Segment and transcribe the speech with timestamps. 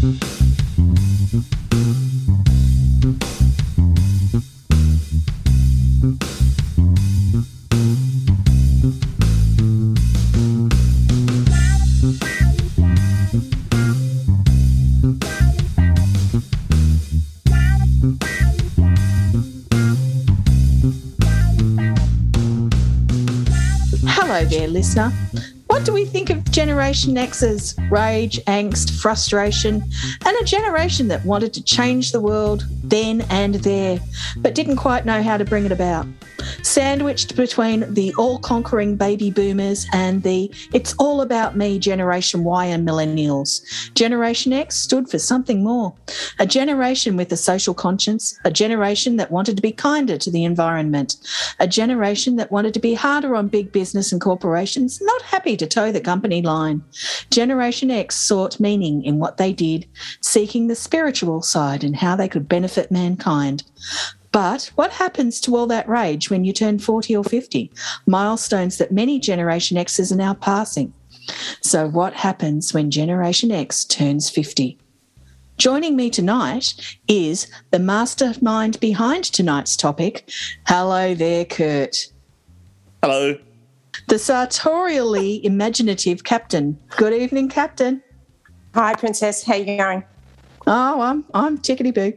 [0.00, 0.08] Hello
[24.46, 25.12] there, listener.
[25.80, 29.82] What do we think of Generation X's rage, angst, frustration,
[30.26, 33.98] and a generation that wanted to change the world then and there,
[34.36, 36.06] but didn't quite know how to bring it about?
[36.62, 42.66] Sandwiched between the all conquering baby boomers and the it's all about me Generation Y
[42.66, 43.62] and millennials.
[43.94, 45.94] Generation X stood for something more
[46.38, 50.44] a generation with a social conscience, a generation that wanted to be kinder to the
[50.44, 51.16] environment,
[51.58, 55.66] a generation that wanted to be harder on big business and corporations, not happy to
[55.66, 56.82] toe the company line.
[57.30, 59.86] Generation X sought meaning in what they did,
[60.20, 63.64] seeking the spiritual side and how they could benefit mankind.
[64.32, 67.72] But what happens to all that rage when you turn 40 or 50?
[68.06, 70.92] Milestones that many Generation X's are now passing.
[71.60, 74.78] So, what happens when Generation X turns 50?
[75.58, 76.74] Joining me tonight
[77.06, 80.30] is the mastermind behind tonight's topic.
[80.66, 82.06] Hello there, Kurt.
[83.02, 83.36] Hello.
[84.08, 86.78] The sartorially imaginative captain.
[86.96, 88.02] Good evening, Captain.
[88.74, 89.44] Hi, Princess.
[89.44, 90.04] How you going?
[90.66, 92.12] Oh, I'm I'm tickety boo.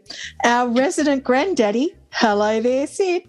[0.45, 1.93] Our resident granddaddy.
[2.15, 3.23] Hello there, Sid.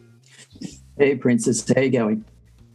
[0.98, 2.24] Hey, Princess, how you going?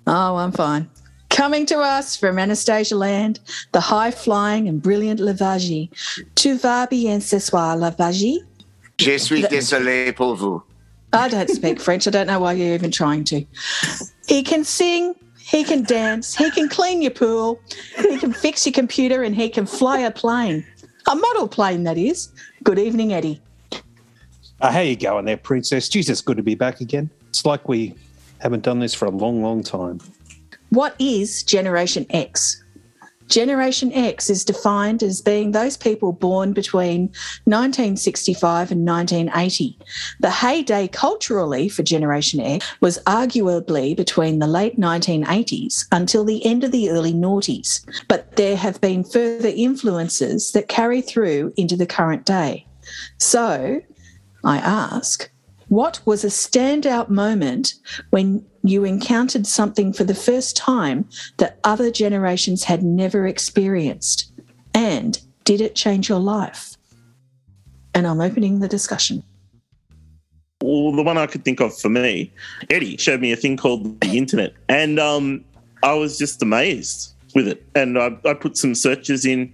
[0.08, 0.90] Oh, I'm fine.
[1.30, 3.40] Coming to us from Anastasia Land,
[3.74, 5.90] the high flying and brilliant Lavagi.
[6.34, 8.40] Tu vas bien ce soir, Lavagi?
[8.98, 10.64] Je suis désolé pour vous.
[11.14, 12.08] I don't speak French.
[12.08, 13.46] I don't know why you're even trying to.
[14.28, 17.60] He can sing, he can dance, he can clean your pool,
[17.98, 20.66] he can fix your computer, and he can fly a plane.
[21.08, 22.30] A model plane, that is.
[22.64, 23.40] Good evening, Eddie.
[24.62, 25.88] Uh, how you going there, Princess?
[25.88, 27.10] Jesus, good to be back again.
[27.30, 27.96] It's like we
[28.40, 30.02] haven't done this for a long, long time.
[30.70, 32.62] What is Generation X?
[33.30, 37.04] Generation X is defined as being those people born between
[37.46, 39.78] 1965 and 1980.
[40.20, 46.64] The heyday culturally for Generation X was arguably between the late 1980s until the end
[46.64, 51.86] of the early noughties, but there have been further influences that carry through into the
[51.86, 52.66] current day.
[53.20, 53.82] So,
[54.44, 55.30] I ask,
[55.68, 57.76] what was a standout moment
[58.10, 61.08] when you encountered something for the first time
[61.38, 64.32] that other generations had never experienced?
[64.74, 66.76] And did it change your life?
[67.94, 69.24] And I'm opening the discussion.
[70.62, 72.34] Well, the one I could think of for me,
[72.70, 75.46] Eddie showed me a thing called the internet, and um,
[75.84, 77.66] I was just amazed with it.
[77.76, 79.54] And I, I put some searches in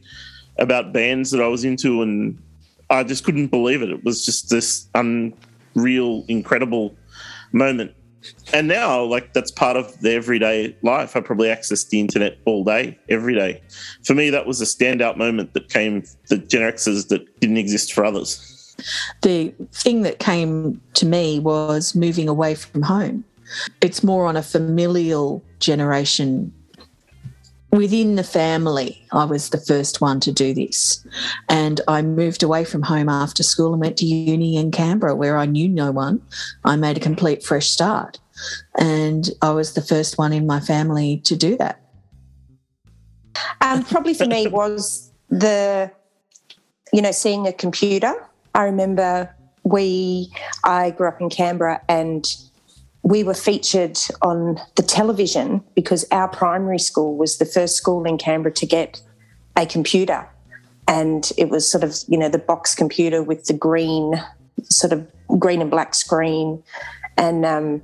[0.57, 2.41] about bands that I was into, and
[2.90, 3.90] I just couldn't believe it.
[3.90, 6.96] It was just this unreal, incredible
[7.51, 7.91] moment.
[8.53, 11.16] And now, like, that's part of the everyday life.
[11.16, 13.62] I probably access the internet all day, every day.
[14.03, 17.94] For me, that was a standout moment that came, the Gen X's that didn't exist
[17.94, 18.75] for others.
[19.22, 23.24] The thing that came to me was moving away from home.
[23.81, 26.51] It's more on a familial generation
[27.78, 31.06] within the family, I was the first one to do this.
[31.50, 35.38] And I moved away from home after school and went to uni in Canberra, where
[35.38, 36.22] I knew no one.
[36.63, 38.19] I made a complete fresh start.
[38.78, 41.81] And I was the first one in my family to do that.
[43.62, 45.92] Um, probably for me was the,
[46.94, 48.13] you know, seeing a computer.
[48.53, 50.31] I remember we,
[50.63, 52.25] I grew up in Canberra and
[53.05, 58.17] we were featured on the television because our primary school was the first school in
[58.17, 58.99] Canberra to get
[59.55, 60.27] a computer.
[60.88, 64.15] And it was sort of, you know, the box computer with the green,
[64.63, 65.07] sort of
[65.38, 66.63] green and black screen.
[67.15, 67.83] And, um,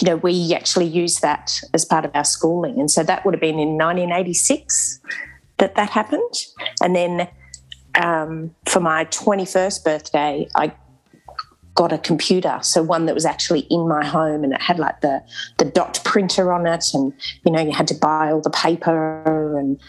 [0.00, 2.78] you know, we actually used that as part of our schooling.
[2.78, 5.00] And so that would have been in 1986
[5.58, 6.46] that that happened.
[6.80, 7.28] And then
[7.96, 10.72] um, for my 21st birthday, I
[11.74, 15.00] got a computer, so one that was actually in my home, and it had like
[15.00, 15.22] the
[15.58, 17.12] the dot printer on it, and
[17.44, 19.80] you know you had to buy all the paper, and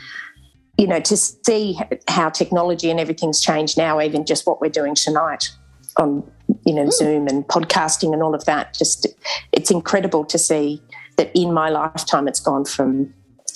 [0.78, 4.96] you know to see how technology and everything's changed now, even just what we're doing
[4.96, 5.52] tonight
[5.98, 6.24] on
[6.66, 6.94] you know mm.
[6.94, 8.74] Zoom and podcasting and all of that.
[8.74, 9.08] Just
[9.52, 10.82] it's incredible to see
[11.18, 13.14] that in my lifetime it's gone from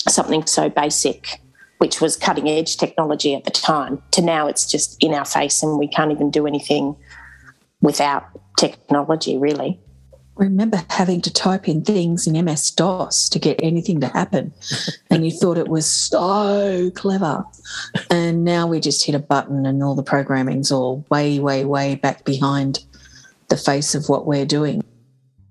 [0.08, 1.42] something so basic
[1.80, 5.64] which was cutting edge technology at the time to now it's just in our face
[5.64, 6.96] and we can't even do anything
[7.82, 8.26] without
[8.58, 9.80] technology, really.
[10.36, 14.54] remember having to type in things in MS DOS to get anything to happen.
[15.10, 17.44] and you thought it was so clever.
[18.10, 21.96] And now we just hit a button and all the programming's all way, way, way
[21.96, 22.86] back behind
[23.50, 24.82] the face of what we're doing.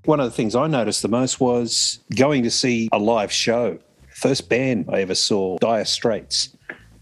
[0.04, 3.78] One of the things I noticed the most was going to see a live show.
[4.14, 6.48] First band I ever saw, Dire Straits,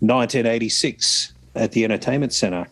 [0.00, 2.67] 1986 at the Entertainment Centre.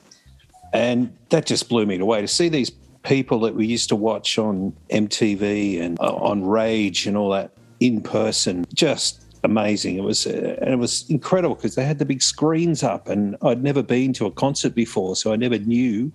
[0.75, 2.71] And that just blew me away to see these
[3.05, 7.53] people that we used to watch on MTV and uh, on Rage and all that
[7.81, 8.67] in person.
[8.75, 9.97] Just amazing.
[9.97, 13.37] It was uh, and it was incredible because they had the big screens up, and
[13.43, 16.13] I'd never been to a concert before, so I never knew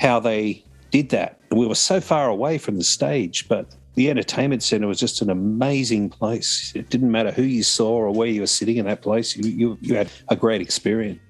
[0.00, 1.38] how they did that.
[1.50, 5.28] We were so far away from the stage, but the entertainment center was just an
[5.28, 6.72] amazing place.
[6.74, 9.36] It didn't matter who you saw or where you were sitting in that place.
[9.36, 11.20] You you, you had a great experience.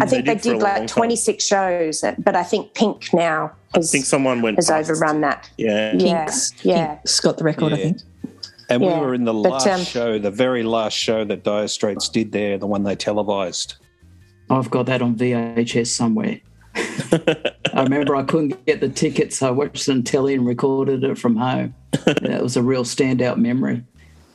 [0.00, 0.86] I think they, did for a did long like time.
[0.86, 4.90] 26 shows, but I think Pink now has, I think someone went has past.
[4.90, 5.50] overrun that.
[5.56, 5.94] Yeah.
[5.96, 6.94] Yeah, Kinks, yeah.
[6.96, 7.98] Kinks got the record, I think.
[8.68, 11.44] And Yeah, we were in the but, last um, show, the very last show that
[11.44, 13.76] Dire Straits did there, the one they televised.
[14.50, 16.40] I've got that on VHS somewhere.
[16.74, 19.42] I remember I couldn't get the tickets.
[19.42, 21.74] I watched it on telly and recorded it from home.
[22.04, 23.82] That was a real standout memory.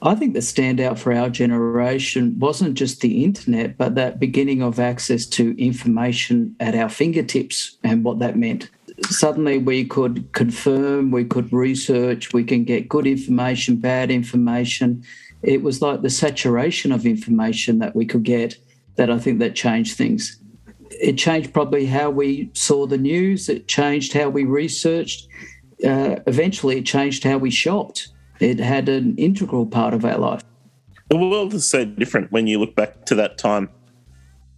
[0.02, 4.80] I think the standout for our generation wasn't just the internet, but that beginning of
[4.80, 8.70] access to information at our fingertips and what that meant.
[9.10, 15.04] Suddenly, we could confirm, we could research, we can get good information, bad information.
[15.44, 18.58] It was like the saturation of information that we could get
[18.96, 20.42] that I think that changed things
[21.02, 23.50] it changed probably how we saw the news.
[23.50, 25.28] It changed how we researched.
[25.84, 28.10] Uh, eventually, it changed how we shopped.
[28.42, 30.44] It had an integral part of our life.
[31.10, 33.70] The world is so different when you look back to that time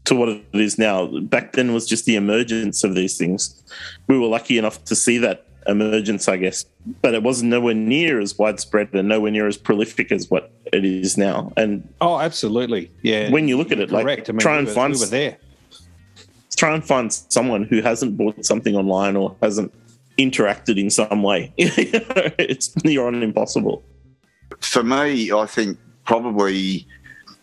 [0.05, 1.07] to what it is now.
[1.21, 3.61] Back then was just the emergence of these things.
[4.07, 6.65] We were lucky enough to see that emergence, I guess,
[7.01, 10.85] but it wasn't nowhere near as widespread and nowhere near as prolific as what it
[10.85, 11.51] is now.
[11.57, 12.91] And Oh, absolutely.
[13.01, 13.31] Yeah.
[13.31, 14.29] when you look at it, like Correct.
[14.29, 15.37] I mean, try we and were, find we were there.
[16.55, 19.73] try and find someone who hasn't bought something online or hasn't
[20.17, 21.53] interacted in some way.
[21.57, 23.83] it's near on impossible.
[24.59, 26.87] For me, I think probably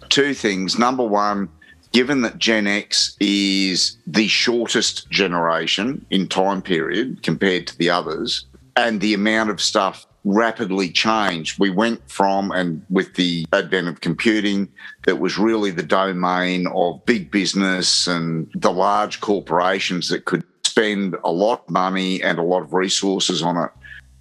[0.08, 0.78] two things.
[0.78, 1.48] Number one,
[1.92, 8.46] given that Gen X is the shortest generation in time period compared to the others,
[8.76, 11.58] and the amount of stuff rapidly changed.
[11.58, 14.68] We went from, and with the advent of computing,
[15.04, 21.16] that was really the domain of big business and the large corporations that could spend
[21.24, 23.70] a lot of money and a lot of resources on it.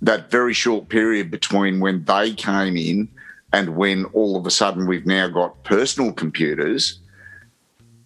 [0.01, 3.07] That very short period between when they came in
[3.53, 6.99] and when all of a sudden we've now got personal computers.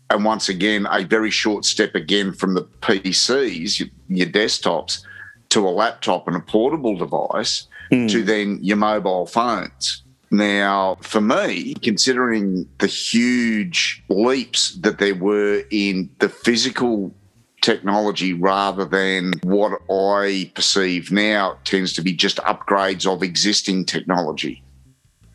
[0.10, 5.04] And once again, a very short step again from the PCs, your, your desktops,
[5.50, 8.08] to a laptop and a portable device hmm.
[8.08, 10.04] to then your mobile phones.
[10.32, 17.14] Now, for me, considering the huge leaps that there were in the physical
[17.64, 24.62] technology rather than what I perceive now tends to be just upgrades of existing technology.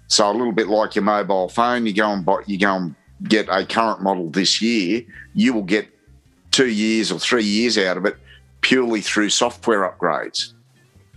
[0.07, 2.95] So a little bit like your mobile phone, you go and buy, you go and
[3.25, 5.03] get a current model this year,
[5.35, 5.89] you will get
[6.53, 8.17] two years or three years out of it
[8.61, 10.53] purely through software upgrades.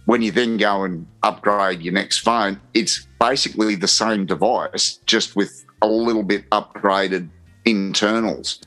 [0.05, 5.35] When you then go and upgrade your next phone, it's basically the same device, just
[5.35, 7.29] with a little bit upgraded
[7.65, 8.61] internals.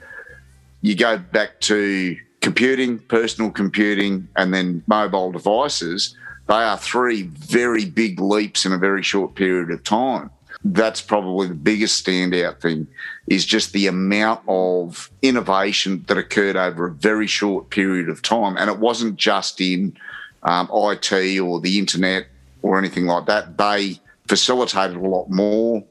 [0.81, 6.15] You go back to computing, personal computing, and then mobile devices.
[6.47, 10.29] They are three very big leaps in a very short period of time.
[10.63, 12.87] That's probably the biggest standout thing
[13.27, 18.59] is just the amount of innovation that occurred over a very short period of time.
[18.59, 19.97] And it wasn't just in
[20.43, 22.27] um, IT or the internet
[22.61, 23.57] or anything like that.
[23.57, 25.83] They facilitated a lot more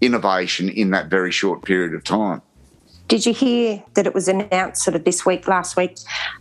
[0.00, 2.42] innovation in that very short period of time.
[3.08, 5.96] Did you hear that it was announced sort of this week, last week,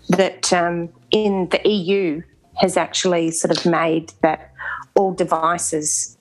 [0.09, 2.21] that um, in the EU
[2.55, 4.51] has actually sort of made that
[4.95, 6.17] all devices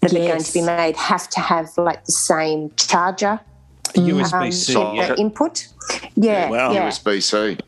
[0.00, 3.40] that are going to be made have to have like the same charger
[3.94, 4.76] USB C.
[4.76, 5.14] Um, yeah.
[5.16, 5.66] input.
[6.14, 6.72] Yeah, Wow.
[6.72, 6.88] yeah.
[6.88, 7.58] USB C.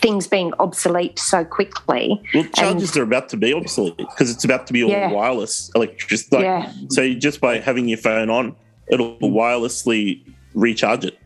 [0.00, 2.20] Things being obsolete so quickly.
[2.34, 5.10] Well, chargers are about to be obsolete because it's about to be all Yeah.
[5.10, 6.36] wireless electricity.
[6.36, 6.72] Like, Yeah.
[6.90, 8.54] So just by having your phone on,
[8.90, 10.20] it'll wirelessly
[10.54, 11.18] recharge it.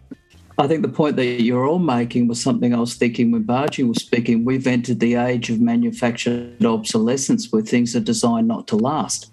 [0.58, 3.86] I think the point that you're all making was something I was thinking when Bargy
[3.86, 4.44] was speaking.
[4.44, 9.30] We've entered the age of manufactured obsolescence where things are designed not to last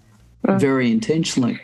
[0.58, 1.58] very intentionally.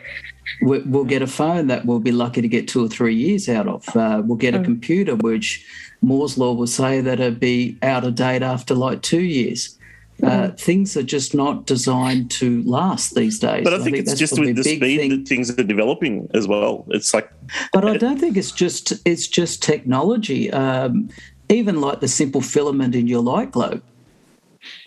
[0.63, 3.47] We- We'll get a phone that we'll be lucky to get two or three years
[3.47, 3.87] out of.
[3.95, 5.63] Uh, we'll get a computer, which
[6.01, 9.77] Moore's Law will say that it'd be out of date after like two years.
[10.23, 13.63] Uh, things are just not designed to last these days.
[13.63, 15.09] But I think, it's just with the speed thing.
[15.09, 16.85] that things are developing as well.
[16.89, 17.31] It's like
[17.73, 20.51] But I don't think it's just it's just technology.
[20.51, 21.09] Um,
[21.49, 23.83] even like the simple filament in your light globe,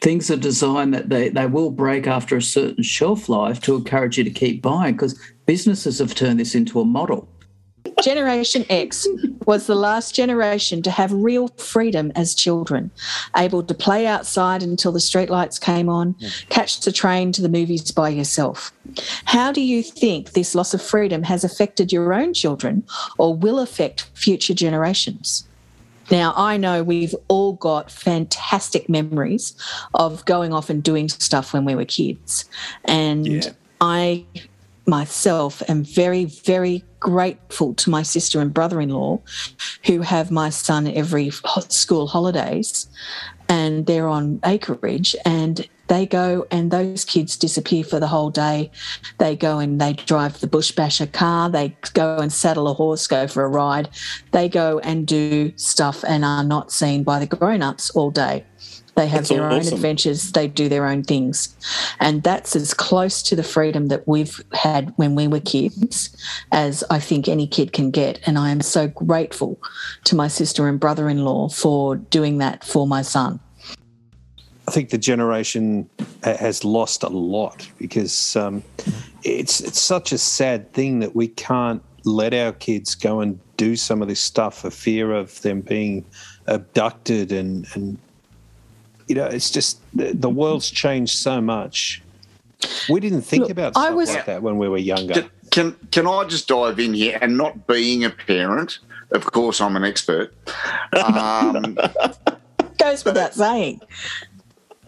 [0.00, 4.18] things are designed that they, they will break after a certain shelf life to encourage
[4.18, 7.28] you to keep buying because businesses have turned this into a model.
[8.02, 9.06] Generation X
[9.46, 12.90] was the last generation to have real freedom as children,
[13.36, 16.14] able to play outside until the streetlights came on,
[16.48, 18.72] catch the train to the movies by yourself.
[19.24, 22.84] How do you think this loss of freedom has affected your own children
[23.18, 25.46] or will affect future generations?
[26.10, 29.54] Now, I know we've all got fantastic memories
[29.94, 32.44] of going off and doing stuff when we were kids.
[32.84, 33.50] And Yeah.
[33.80, 34.24] I
[34.86, 39.20] myself am very, very grateful to my sister and brother in law
[39.86, 41.30] who have my son every
[41.68, 42.88] school holidays
[43.48, 48.70] and they're on acreage and they go and those kids disappear for the whole day.
[49.18, 51.50] They go and they drive the bush basher car.
[51.50, 53.90] They go and saddle a horse, go for a ride.
[54.32, 58.44] They go and do stuff and are not seen by the grown ups all day.
[58.96, 60.32] They have That's their own adventures.
[60.32, 61.54] They do their own things.
[62.00, 66.16] And that's as close to the freedom that we've had when we were kids
[66.52, 68.20] as I think any kid can get.
[68.26, 69.58] And I am so grateful
[70.04, 73.40] to my sister and brother in law for doing that for my son.
[74.66, 75.88] I think the generation
[76.22, 78.62] has lost a lot because um,
[79.22, 83.76] it's it's such a sad thing that we can't let our kids go and do
[83.76, 86.04] some of this stuff for fear of them being
[86.46, 87.98] abducted and and
[89.08, 92.02] you know it's just the, the world's changed so much.
[92.88, 95.14] We didn't think Look, about I stuff was- like that when we were younger.
[95.14, 98.78] Can, can can I just dive in here and not being a parent?
[99.11, 100.34] Of course, I'm an expert.
[100.92, 101.78] Um,
[102.78, 103.80] Goes without saying.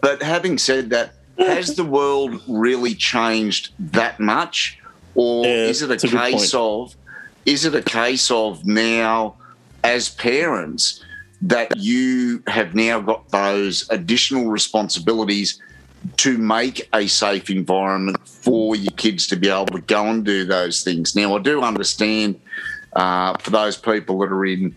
[0.01, 4.79] but having said that, has the world really changed that much,
[5.15, 6.95] or Yeah, is it a that's a case of
[7.45, 9.35] is it a case of now
[9.83, 11.03] as parents
[11.41, 15.61] that you have now got those additional responsibilities
[16.17, 20.45] to make a safe environment for your kids to be able to go and do
[20.45, 21.15] those things.
[21.15, 22.39] Now, I do understand
[22.93, 24.75] uh, for those people that are in,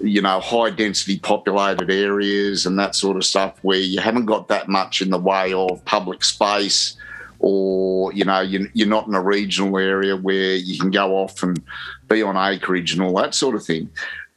[0.00, 4.48] you know, high density populated areas and that sort of stuff where you haven't got
[4.48, 6.96] that much in the way of public space
[7.38, 11.42] or, you know, you- you're not in a regional area where you can go off
[11.42, 11.62] and
[12.08, 13.88] be on acreage and all that sort of thing.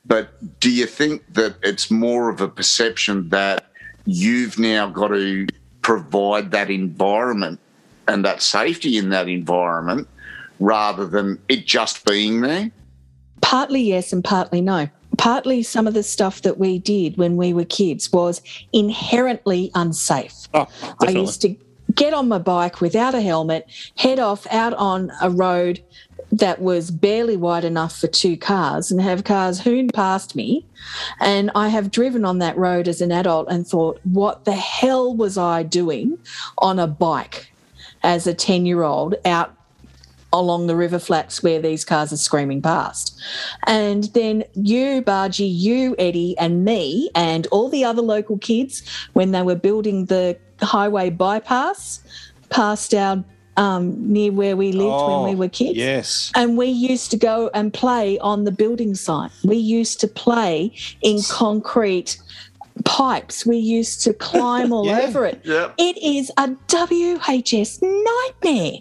[0.05, 3.67] But do you think that it's more of a perception that
[4.05, 5.47] you've now got to
[5.81, 7.59] provide that environment
[8.07, 10.07] and that safety in that environment
[10.59, 12.71] rather than it just being there?
[13.41, 14.89] Partly yes and partly no.
[15.17, 18.41] Partly some of the stuff that we did when we were kids was
[18.73, 20.47] inherently unsafe.
[20.53, 20.67] oh,
[20.99, 21.55] I used to
[21.93, 25.81] get on my bike without a helmet, head off out on a road
[26.31, 30.65] that was barely wide enough for two cars and have cars hoon past me.
[31.19, 35.15] And I have driven on that road as an adult and thought, what the hell
[35.15, 36.17] was I doing
[36.57, 37.51] on a bike
[38.03, 39.55] as a 10 year old out
[40.33, 43.19] along the river flats where these cars are screaming past.
[43.67, 49.31] And then you, Bargy, you, Eddie, and me, and all the other local kids, when
[49.31, 52.01] they were building the highway bypass
[52.49, 53.23] passed our
[53.57, 55.77] um, near where we lived when we were kids.
[55.77, 56.31] Yes.
[56.35, 59.31] And we used to go and play on the building site.
[59.43, 62.17] We used to play in concrete
[62.83, 63.45] pipes.
[63.45, 64.99] We used to climb all Yeah.
[65.01, 65.41] over it.
[65.43, 65.75] Yep.
[65.77, 68.79] It is a WHS nightmare.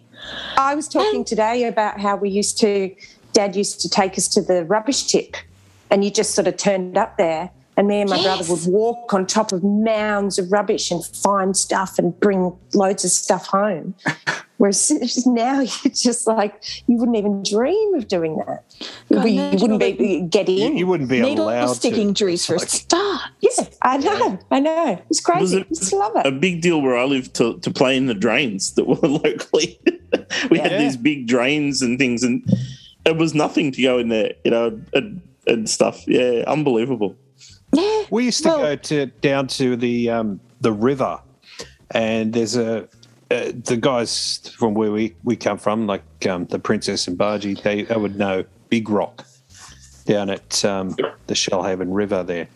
[0.56, 2.94] I was talking today about how we used to,
[3.32, 5.36] Dad used to take us to the rubbish tip,
[5.90, 9.12] and you just sort of turned up there, and me and my brother would walk
[9.12, 13.94] on top of mounds of rubbish and find stuff and bring loads of stuff home.
[14.58, 14.90] Whereas
[15.26, 18.64] now you're just like you wouldn't even dream of doing that.
[19.12, 20.58] God, We- you wouldn't be getting.
[20.58, 20.76] You, in.
[20.76, 22.14] you wouldn't be Needle allowed stick to.
[22.14, 23.22] trees for a like- start.
[23.40, 23.50] yeah,
[23.82, 25.02] I know, I know.
[25.10, 25.40] It's crazy.
[25.42, 28.06] Was I it used to a big deal where I live to, to play in
[28.06, 29.80] the drains that were locally.
[30.50, 32.44] we had these big drains and things, and
[33.04, 36.06] it was nothing to go in there, you know, and, and stuff.
[36.06, 37.16] Yeah, unbelievable.
[38.10, 41.20] We used to Well- go to down to the um, the river,
[41.90, 42.88] and there's a
[43.30, 47.60] uh, the guys from where we, we come from, like um, the Princess and Bargy,
[47.62, 49.24] they, they would know Big Rock
[50.04, 50.90] down at um,
[51.26, 52.46] the Shoalhaven River there,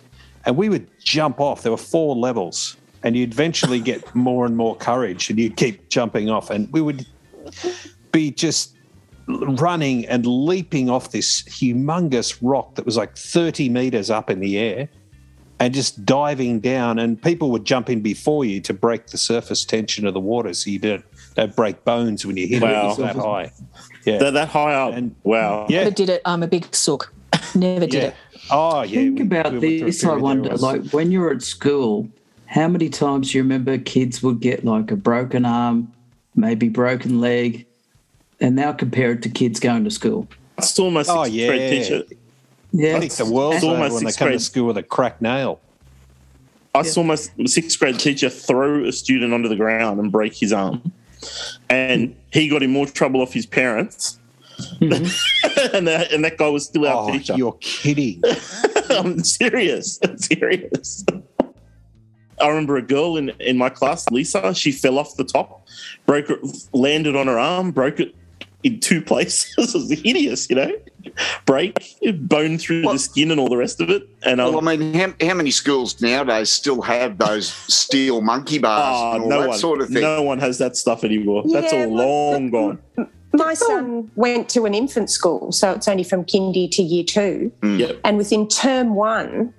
[0.44, 1.62] and we would jump off.
[1.62, 5.88] There were four levels, and you'd eventually get more and more courage, and you'd keep
[5.88, 7.06] jumping off, and we would
[8.12, 8.76] be just
[9.26, 14.58] running and leaping off this humongous rock that was like 30 meters up in the
[14.58, 14.88] air
[15.60, 19.64] and just diving down, and people would jump in before you to break the surface
[19.64, 22.92] tension of the water, so you don't don't break bones when you hit Wow.
[22.92, 23.52] it that high.
[24.04, 24.94] Yeah, They're that high up.
[24.94, 25.66] And- wow.
[25.68, 26.22] yeah, Never did it.
[26.24, 27.12] I'm a big sook.
[27.54, 28.00] Never did yeah.
[28.08, 28.14] it.
[28.50, 28.94] Oh yeah.
[29.00, 30.04] Think we- about we went through a this.
[30.04, 32.08] I wonder, like when you're at school,
[32.46, 35.92] how many times do you remember kids would get like a broken arm,
[36.34, 37.66] maybe broken leg,
[38.40, 40.26] and now compare it to kids going to school?
[40.56, 42.00] I saw my Oh, yeah.
[42.72, 42.90] Grade teacher.
[42.90, 44.66] Yeah, I think the world's Saw my over when they sixth come to grade- school
[44.66, 45.60] with a cracked nail.
[46.74, 50.52] I saw my sixth grade teacher throw a student onto the ground and break his
[50.52, 50.92] arm.
[51.68, 54.18] And he got in more trouble off his parents.
[54.80, 55.74] Mm-hmm.
[55.76, 57.34] and, that, and that guy was still our Oh, teacher.
[57.36, 58.22] you're kidding.
[58.90, 59.98] I'm serious.
[60.04, 61.04] I'm serious.
[62.40, 65.66] I remember a girl in, in my class, Lisa, she fell off the top,
[66.06, 66.38] broke it,
[66.72, 68.14] landed on her arm, broke it
[68.62, 69.52] in two places.
[69.74, 70.72] it was hideous, you know?
[71.46, 71.78] Break,
[72.20, 74.08] bone through Well- the skin and all the rest of it.
[74.22, 78.58] And um, Well, I mean, how, how many schools nowadays still have those steel monkey
[78.58, 80.02] bars and all no that one, sort of thing?
[80.02, 81.42] no one has that stuff anymore.
[81.46, 82.78] That's all well, long gone.
[83.32, 87.52] My son went to an infant school, so it's only from kindy to year two.
[87.62, 88.00] Yep.
[88.04, 89.52] And within term one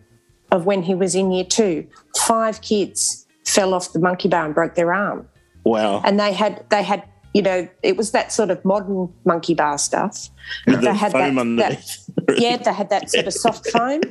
[0.52, 1.88] of when he was in year two,
[2.18, 5.28] five kids fell off the monkey bar and broke their arm.
[5.64, 6.02] Wow.
[6.04, 7.04] And they had they had
[7.34, 10.30] you know it was that sort of modern monkey bar stuff.
[10.66, 12.06] With they the had foam that, underneath.
[12.28, 14.02] that yeah, they had that sort of soft foam.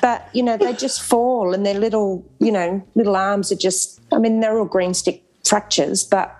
[0.00, 4.00] But you know they just fall and their little you know little arms are just
[4.12, 6.36] I mean they're all green stick fractures, but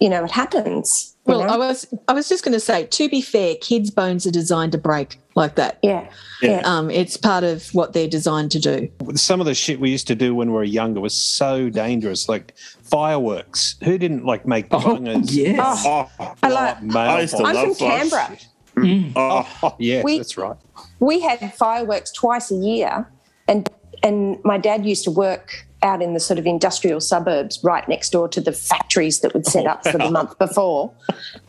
[0.00, 1.09] you know it happens.
[1.26, 1.50] You Well.
[1.50, 4.72] I was I was just going to say, to be fair, kids' bones are designed
[4.72, 5.78] to break like that.
[5.82, 6.08] yeah,
[6.42, 6.50] Yeah.
[6.50, 6.60] yeah.
[6.64, 8.88] Um, it's part of what they're designed to do.
[9.14, 12.28] Some of the shit we used to do when we were younger was so dangerous,
[12.28, 13.76] like fireworks.
[13.84, 15.32] Who didn't like make Oh, bungers?
[15.32, 15.82] yes.
[15.86, 16.10] Oh,
[16.42, 16.82] I like.
[16.82, 18.10] Male I used to I'm love from fires.
[18.10, 19.12] Canberra.
[19.16, 20.56] oh, Oh, yeah, We- that's right.
[21.00, 23.06] we had fireworks twice a year
[23.48, 23.68] and
[24.02, 28.10] and my dad used to work out in the sort of industrial suburbs right next
[28.10, 30.92] door to the factories that would set up for the month before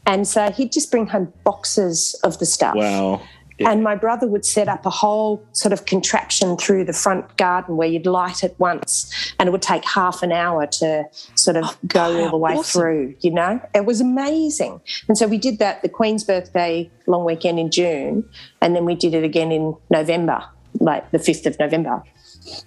[0.06, 3.22] and so he'd just bring home boxes of the stuff wow.
[3.60, 7.78] and my brother would set up a whole sort of contraption through the front garden
[7.78, 11.04] where you'd light it once and it would take half an hour to
[11.36, 12.82] sort of oh, go all the way awesome.
[12.82, 13.60] through, you know?
[13.74, 14.82] It was amazing.
[15.08, 18.28] And so we did that the Queen's birthday long weekend in June,
[18.62, 20.44] and then we did it again in November,
[20.80, 22.04] like the 5th of November.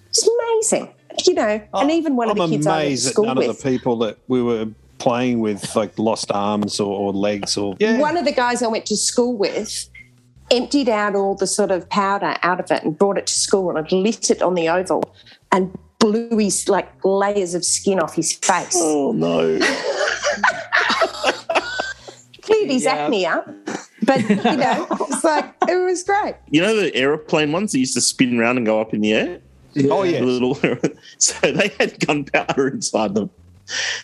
[0.09, 0.95] It's amazing.
[1.24, 3.24] You know, and even one I'm of the kids I went to amazed at school
[3.27, 3.48] none with.
[3.50, 4.66] of the people that we were
[4.98, 7.98] playing with, like lost arms or, or legs or yeah.
[7.98, 9.88] one of the guys I went to school with
[10.50, 13.70] emptied out all the sort of powder out of it and brought it to school
[13.70, 15.03] and had lit it on the oval
[15.53, 18.74] and blew his like layers of skin off his face.
[18.77, 19.59] Oh, no.
[22.42, 22.94] Cleared his Yeah.
[22.94, 23.48] acne up.
[24.03, 26.35] But you know, it's like it was great.
[26.50, 29.14] You know the aeroplane ones that used to spin around and go up in the
[29.14, 29.40] air?
[29.77, 30.21] Oh yeah.
[30.21, 30.55] Little
[31.19, 33.31] so they had gunpowder inside them.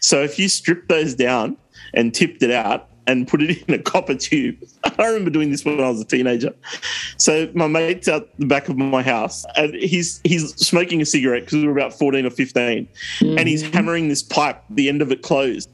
[0.00, 1.56] So if you stripped those down
[1.94, 4.56] and tipped it out and put it in a copper tube,
[4.98, 6.54] I remember doing this when I was a teenager.
[7.16, 11.44] So my mate's out the back of my house and he's he's smoking a cigarette
[11.44, 12.88] because we were about fourteen or 15
[13.20, 15.68] and he's hammering this pipe, the end of it closed.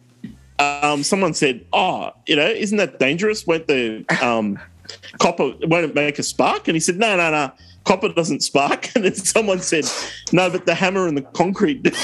[0.59, 3.47] Um, someone said, "Oh, you know, isn't that dangerous?
[3.47, 4.59] Won't the um,
[5.19, 7.53] copper won't it make a spark?" And he said, "No, no, no."
[7.87, 9.85] Copper doesn't spark, and then someone said,
[10.33, 11.87] "No, but the hammer and the concrete."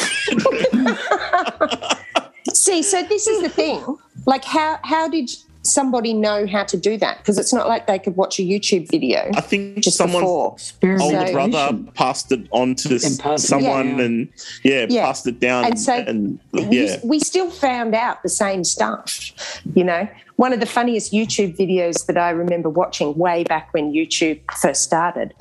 [2.54, 3.82] See, so this is the thing.
[4.26, 5.30] Like how how did
[5.62, 7.18] somebody know how to do that?
[7.18, 10.50] Because it's not like they could watch a YouTube video I think just someone before.
[10.50, 11.32] older Experimentation.
[11.32, 14.00] brother passed it on to s- And passed it someone, down.
[14.00, 14.28] and
[14.64, 15.06] yeah, Yeah.
[15.06, 19.32] passed it down, And so and we- yeah, we still found out the same stuff.
[19.74, 23.92] You know, one of the funniest YouTube videos that I remember watching way back when
[23.92, 25.32] YouTube first started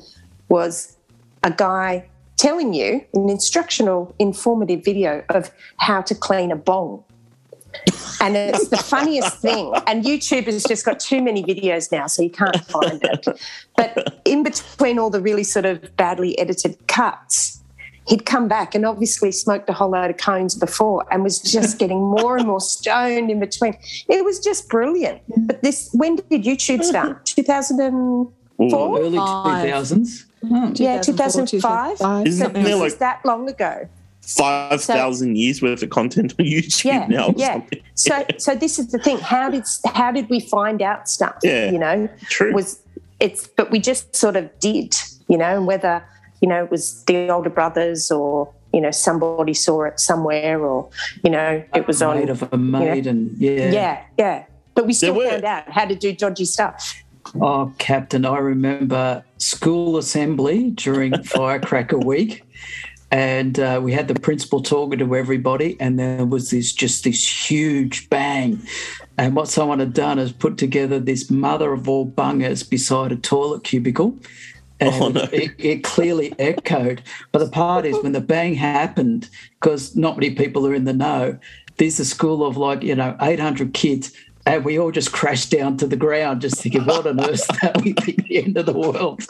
[0.52, 0.98] was
[1.42, 7.02] a guy telling you an instructional, informative video of how to clean a bong.
[8.20, 9.72] And it's the funniest thing.
[9.86, 13.26] And YouTube has just got too many videos now, so you can't find it.
[13.78, 17.62] But in between all the really sort of badly edited cuts,
[18.06, 21.78] he'd come back and obviously smoked a whole load of cones before and was just
[21.78, 23.74] getting more and more stoned in between.
[24.06, 25.22] It was just brilliant.
[25.46, 27.24] But this, when did YouTube start?
[27.24, 29.00] 2004?
[29.00, 30.26] Early 2000s.
[30.44, 32.26] Mm, yeah, 2005.
[32.26, 33.88] Isn't so there like that long ago?
[34.22, 37.34] 5,000 so, years worth of content on YouTube yeah, now.
[37.36, 37.54] yeah.
[37.54, 37.82] Something.
[37.94, 39.18] So, so this is the thing.
[39.18, 41.36] How did, how did we find out stuff?
[41.42, 41.70] Yeah.
[41.70, 42.52] You know, true.
[42.54, 42.80] Was
[43.18, 44.94] it's, but we just sort of did,
[45.28, 46.04] you know, and whether,
[46.40, 50.88] you know, it was the older brothers or, you know, somebody saw it somewhere or,
[51.24, 52.28] you know, it was a on.
[52.28, 53.34] Of a maiden.
[53.38, 53.72] You know, yeah.
[53.72, 54.04] Yeah.
[54.18, 54.44] Yeah.
[54.74, 57.02] But we still found out how to do dodgy stuff.
[57.40, 62.44] Oh, Captain, I remember school assembly during Firecracker Week,
[63.10, 67.50] and uh, we had the principal talking to everybody, and there was this just this
[67.50, 68.60] huge bang.
[69.18, 73.16] And what someone had done is put together this mother of all bungers beside a
[73.16, 74.18] toilet cubicle.
[74.80, 75.28] And Oh, no.
[75.32, 77.02] it, it clearly echoed.
[77.30, 79.28] But the part is when the bang happened,
[79.60, 81.38] because not many people are in the know,
[81.76, 84.12] there's a school of like, you know, 800 kids.
[84.46, 87.80] And we all just crashed down to the ground, just thinking, what on earth that
[87.82, 89.22] we think the end of the world.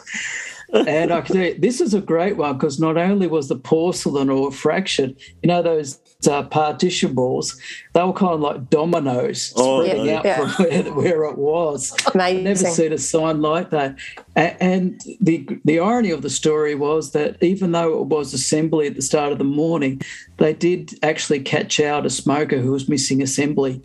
[0.73, 3.55] And I can tell you, this is a great one because not only was the
[3.55, 7.59] porcelain all fractured, you know, those uh, partition walls,
[7.93, 10.15] they were kind of like dominoes Oh, spreading no.
[10.17, 10.47] out Yeah.
[10.49, 11.95] from where, where it was.
[12.15, 12.37] Amazing.
[12.39, 13.97] I've never seen a sign like that.
[14.35, 18.87] A- And the the irony of the story was that even though it was assembly
[18.87, 20.01] at the start of the morning,
[20.37, 23.79] they did actually catch out a smoker who was missing assembly.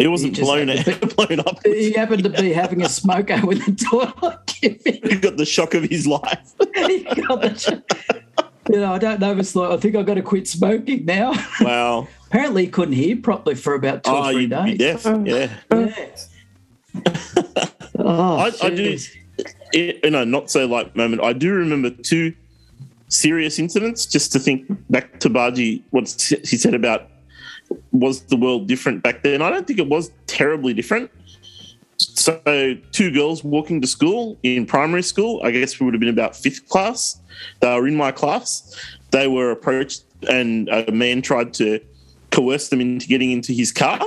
[0.00, 1.58] It wasn't just blown had out, blown up.
[1.64, 4.50] He happened to be having a smoke out with the toilet
[5.10, 6.52] He got the shock of his life.
[6.74, 7.82] He got the-
[8.70, 11.04] you know, I don't know if it's like I think I've got to quit smoking
[11.04, 11.32] now.
[11.60, 12.06] Wow.
[12.28, 15.02] Apparently, he couldn't hear properly for about two Oh, or three you'd be days.
[15.02, 15.26] deaf.
[15.26, 15.56] Yeah.
[15.72, 15.78] Oh.
[16.94, 17.04] Yeah.
[17.98, 19.08] oh, I, I do, jeez.
[19.72, 22.32] it, in a not so light moment, I do remember two
[23.08, 24.06] serious incidents.
[24.06, 26.04] Just to think back to Bargy, what
[26.44, 27.08] he said about
[27.92, 29.42] was the world different back then?
[29.42, 31.10] I don't think it was terribly different.
[31.96, 36.08] So, two girls walking to school in primary school, I guess we would have been
[36.08, 37.20] about fifth class.
[37.60, 38.74] They were in my class.
[39.10, 41.80] They were approached, and a man tried to
[42.30, 44.00] coerce them into getting into his car.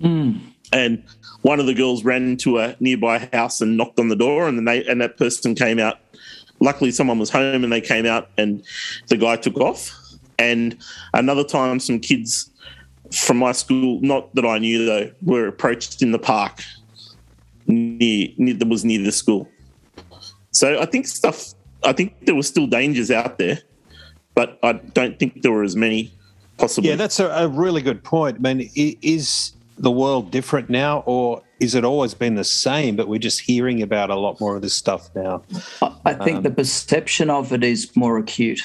[0.00, 0.38] Hmm.
[0.72, 1.02] And
[1.42, 4.56] one of the girls ran into a nearby house and knocked on the door, and
[4.56, 5.98] then they and that person came out.
[6.60, 8.62] Luckily, someone was home, and they came out, and
[9.08, 9.90] the guy took off.
[10.38, 10.78] And
[11.12, 12.50] another time, some kids
[13.12, 16.60] from my school, not that I knew though, were approached in the park
[17.66, 19.48] near, near that was near the school.
[20.50, 21.54] So I think stuff.
[21.84, 23.58] I think there were still dangers out there,
[24.34, 26.12] but I don't think there were as many
[26.58, 26.90] possibly.
[26.90, 28.36] Yeah, that's a, a really good point.
[28.44, 33.08] I mean, is the world different now, or is it always been the same, but
[33.08, 35.42] we're just hearing about a lot more of this stuff now?
[35.80, 38.60] I- I think Um, the perception of it is more acute.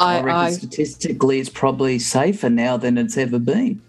[0.00, 3.80] I, I, reckon I statistically, it's probably safer now than it's ever been.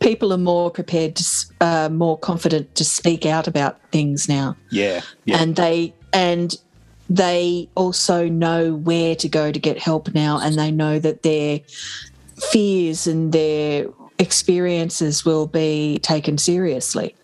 [0.00, 1.24] people are more prepared to,
[1.60, 5.40] uh, more confident to speak out about things now, Yeah, yeah.
[5.42, 6.54] and they and
[7.10, 11.60] they also know where to go to get help now, and they know that their
[12.52, 13.86] fears and their
[14.18, 17.14] experiences will be taken seriously.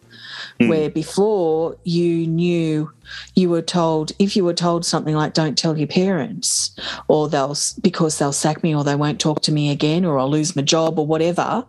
[0.60, 2.90] Where before you knew
[3.34, 6.70] you were told if you were told something like "Don't tell your parents,"
[7.08, 10.30] or they'll because they'll sack me, or they won't talk to me again, or I'll
[10.30, 11.64] lose my job, or whatever.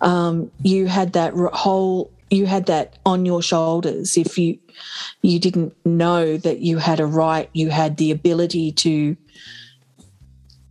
[0.00, 4.16] Um, you had that whole you had that on your shoulders.
[4.16, 4.58] If you
[5.22, 9.16] you didn't know that you had a right, you had the ability to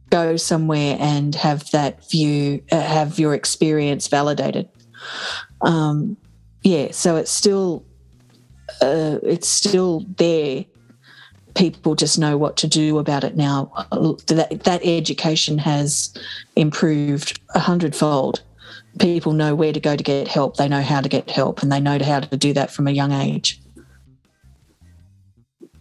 [0.09, 4.67] go somewhere and have that view, uh, have your experience validated.
[5.61, 6.17] Um,
[6.63, 7.85] yeah, so it's still
[8.81, 10.65] uh, it's still there.
[11.55, 13.71] People just know what to do about it now.
[13.91, 16.13] Uh, That that education has
[16.55, 18.41] improved a hundredfold.
[18.99, 20.57] People know where to go to get help.
[20.57, 22.91] They know how to get help, and they know how to do that from a
[22.91, 23.61] young age.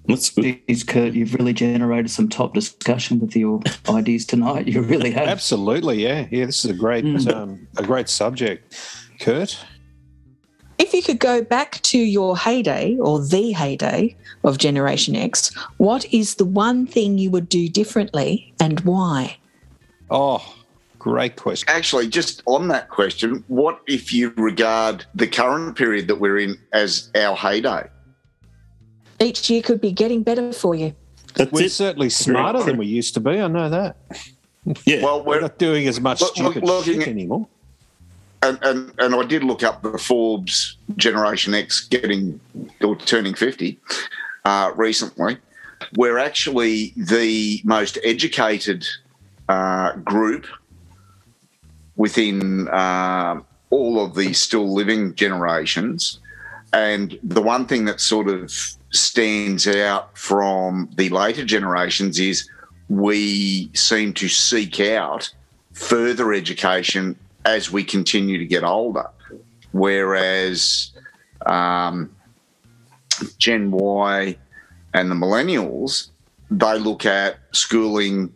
[0.07, 0.67] That's good.
[0.67, 3.61] Jeez, Kurt, you've really generated some top discussion with your
[3.91, 4.67] ideas tonight.
[4.67, 5.29] You really have.
[5.29, 6.47] Absolutely, yeah, yeah.
[6.47, 7.35] This is a great, Mm.
[7.35, 8.75] um, a great subject,
[9.21, 9.59] Kurt.
[10.79, 16.05] If you could go back to your heyday or the heyday of Generation X, what
[16.13, 19.39] is the one thing you would do differently and why?
[20.11, 20.55] Oh,
[20.99, 21.69] great question.
[21.69, 26.57] Actually, just on that question, what if you regard the current period that we're in
[26.73, 27.89] as our heyday?
[29.21, 30.95] Each year could be getting better for you.
[31.35, 31.73] That's We're it.
[31.73, 33.33] certainly smarter than we used to be.
[33.41, 33.97] I know that.
[34.87, 35.03] Yeah.
[35.03, 37.49] Well, We're we're, not doing as much Look- look- stupid looking shit at- anymore.
[38.43, 42.41] And, and and I did look up the Forbes Generation X getting
[42.83, 43.79] or turning fifty
[44.45, 45.39] uh, recently.
[45.97, 48.87] We're actually the most educated
[49.49, 50.47] uh, group
[51.97, 56.21] within uh, all of the still living generations,
[56.73, 58.53] and the one thing that sort of
[58.91, 62.49] stands out from the later generations is
[62.89, 65.31] we seem to seek out
[65.73, 69.09] further education as we continue to get older.
[69.73, 70.93] Whereas
[71.47, 72.15] um,
[73.39, 74.37] Gen Y
[74.95, 76.11] and the millennials,
[76.51, 78.33] they look at schooling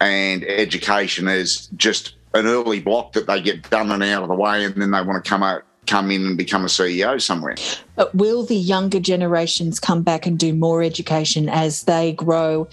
[0.00, 4.34] and education as just an early block that they get done and out of the
[4.34, 7.56] way, and then they want to come out, come in and become a CEO somewhere.
[7.94, 12.68] But will the younger generations come back and do more education as they grow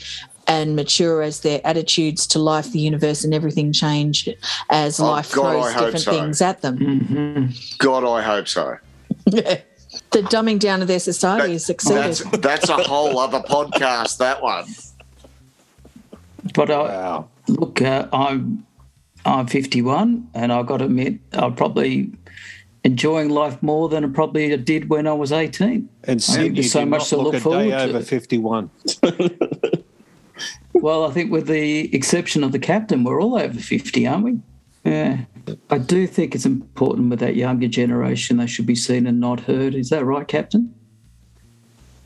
[0.47, 4.27] and mature as their attitudes to life, the universe, and everything change
[4.69, 6.11] as Oh, life God, I throws different so.
[6.11, 6.77] things at them.
[6.77, 7.77] Mhm.
[7.77, 8.77] God, I hope so.
[9.25, 9.61] the
[10.11, 12.03] dumbing down of their society has succeeded.
[12.03, 14.17] That's that's a whole other podcast.
[14.17, 14.65] That one.
[16.53, 17.27] But I, Wow.
[17.47, 18.65] look, uh, I'm
[19.25, 22.11] I'm 51, and I've got to admit, I'm probably
[22.83, 25.87] enjoying life more than I probably did when I was 18.
[26.03, 27.83] And Sid, there's you so much not to look look a forward day to.
[27.83, 28.69] over 51.
[30.83, 34.37] Well, I think with the exception of the captain, we're all over 50, aren't we?
[34.83, 35.19] Yeah.
[35.69, 39.39] I do think it's important with that younger generation, they should be seen and not
[39.39, 39.75] heard.
[39.75, 40.75] Is that right, Captain?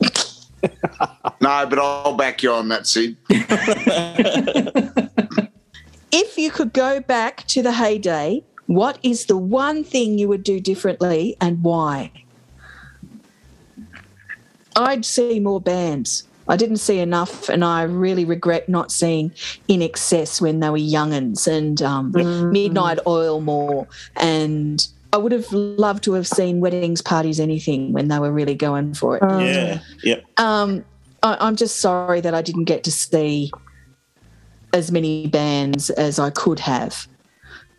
[1.40, 3.16] No, but I'll back you on that, Sid.
[6.10, 10.42] if you could go back to the heyday, what is the one thing you would
[10.42, 12.10] do differently and why?
[14.74, 16.27] I'd see more bands.
[16.48, 19.30] I didn't see enough, and I really regret not seeing
[19.68, 22.12] INXS when they were youngins and um,
[22.50, 23.86] Midnight Oil more.
[24.16, 28.54] And I would have loved to have seen Weddings, Parties, Anything when they were really
[28.54, 29.22] going for it.
[29.22, 29.80] Yeah.
[30.02, 30.24] Yep.
[30.38, 30.84] Um,
[31.22, 33.50] I, I'm just sorry that I didn't get to see
[34.72, 37.06] as many bands as I could have.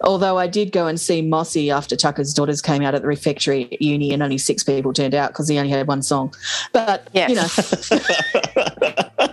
[0.02, 3.66] Although I did go and see Mossy after Tucker's Daughters came out at the refectory
[3.72, 6.34] at uni, and only six people turned out because he only had one song.
[6.72, 7.28] But Yeah.
[7.28, 7.48] you know,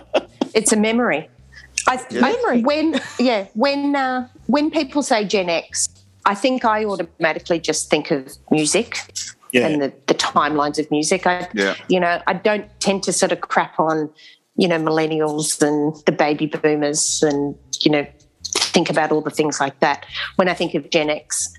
[0.53, 1.29] It's a memory.
[1.87, 2.61] I, I- Memory.
[2.63, 5.87] when yeah, when uh, when people say Gen X,
[6.25, 8.97] I think I automatically just think of music
[9.53, 9.67] Yeah.
[9.67, 11.25] and the, the timelines of music.
[11.27, 11.75] I, Yeah.
[11.87, 14.09] you know, I don't tend to sort of crap on,
[14.57, 18.05] you know, millennials and the baby boomers and you know,
[18.77, 20.05] think about all the things like that.
[20.35, 21.51] When I think of Gen X,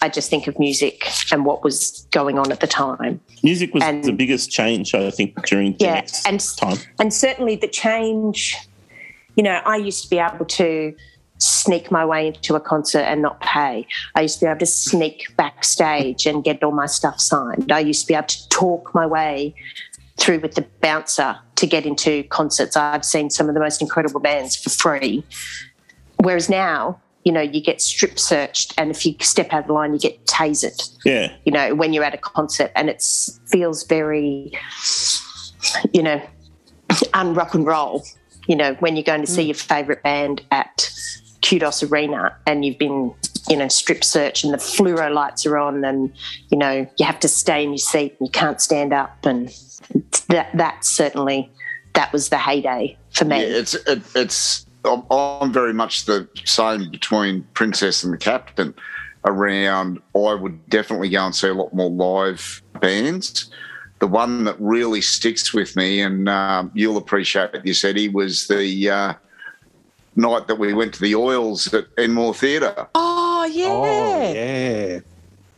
[0.00, 3.20] I just think of music and what was going on at the time.
[3.42, 6.78] Music was And- the biggest change, I think, during Gen Yeah, X and time.
[6.98, 8.56] and certainly the change
[9.34, 10.94] you know i used to be able to
[11.38, 14.66] sneak my way into a concert and not pay i used to be able to
[14.66, 18.94] sneak backstage and get all my stuff signed i used to be able to talk
[18.94, 19.54] my way
[20.18, 24.20] through with the bouncer to get into concerts i've seen some of the most incredible
[24.20, 25.24] bands for free
[26.24, 29.72] whereas now you know you get strip searched and if you step out of the
[29.72, 31.32] line you get tasered Yeah.
[31.44, 33.02] you know, when you're at a concert and it
[33.46, 34.52] feels very,
[35.92, 36.20] you know,
[37.14, 38.04] un rock and roll.
[38.48, 39.48] You know, when you're going to see mm.
[39.48, 40.90] your favourite band at
[41.42, 43.14] Qudos Arena and you've been,
[43.48, 46.12] you know, strip search and the fluoro lights are on and,
[46.50, 49.24] you know, you have to stay in your seat and you can't stand up.
[49.24, 49.48] And
[50.28, 51.50] that, that certainly,
[51.94, 53.40] that was the heyday for me.
[53.40, 54.66] Yeah, it's it, it's.
[54.84, 58.74] I'm, I'm very much the same between Princess and the Captain.
[59.24, 63.50] Around, I would definitely go and see a lot more live bands.
[64.00, 68.90] The one that really sticks with me, and um, you'll appreciate this, Eddie, was the
[68.90, 69.14] uh,
[70.16, 72.88] night that we went to the Oils at Enmore Theatre.
[72.96, 75.00] oh yeah, Oh, yeah.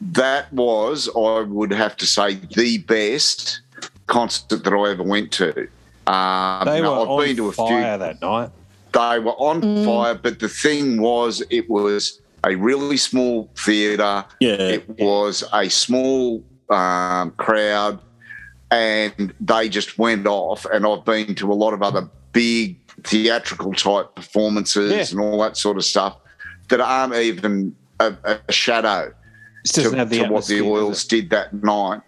[0.03, 3.61] That was, I would have to say, the best
[4.07, 5.69] concert that I ever went to.
[6.07, 8.51] Um, They you were I've on been to a few fire that night.
[8.95, 14.25] They were on fire, but the thing was, it was a really small theatre.
[14.41, 14.53] Yeah.
[14.55, 18.01] It was a small um, crowd,
[18.71, 20.65] and they just went off.
[20.67, 25.05] And I've been to a lot of other big theatrical type performances Yeah.
[25.11, 26.17] and all that sort of stuff
[26.69, 29.13] that aren't even a, a shadow
[29.65, 32.01] to, to what the Oils did that night.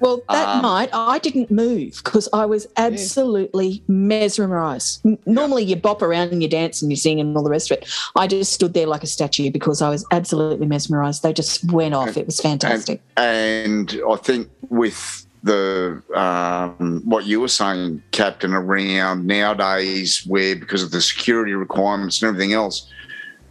[0.00, 5.00] Well, that Um, night I didn't move because I was absolutely mesmerised.
[5.26, 7.78] Normally you bop around and you dance and you sing and all the rest of
[7.78, 7.88] it.
[8.16, 11.22] I just stood there like a statue because I was absolutely mesmerised.
[11.22, 12.16] They just went off.
[12.16, 13.00] It was fantastic.
[13.16, 20.56] And, and I think with the um, what you were saying, Captain, around nowadays, where
[20.56, 22.90] because of the security requirements and everything else,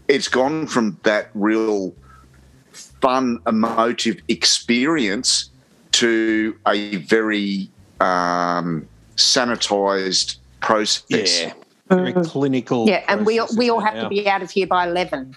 [0.07, 1.93] it's gone from that real
[3.01, 5.49] fun, emotive experience
[5.97, 11.41] to a very um, sanitized process.
[11.41, 11.53] Yeah.
[11.89, 12.86] Very clinical.
[12.88, 13.86] yeah, and we all, we all now.
[13.86, 15.36] have to be out of here by 11.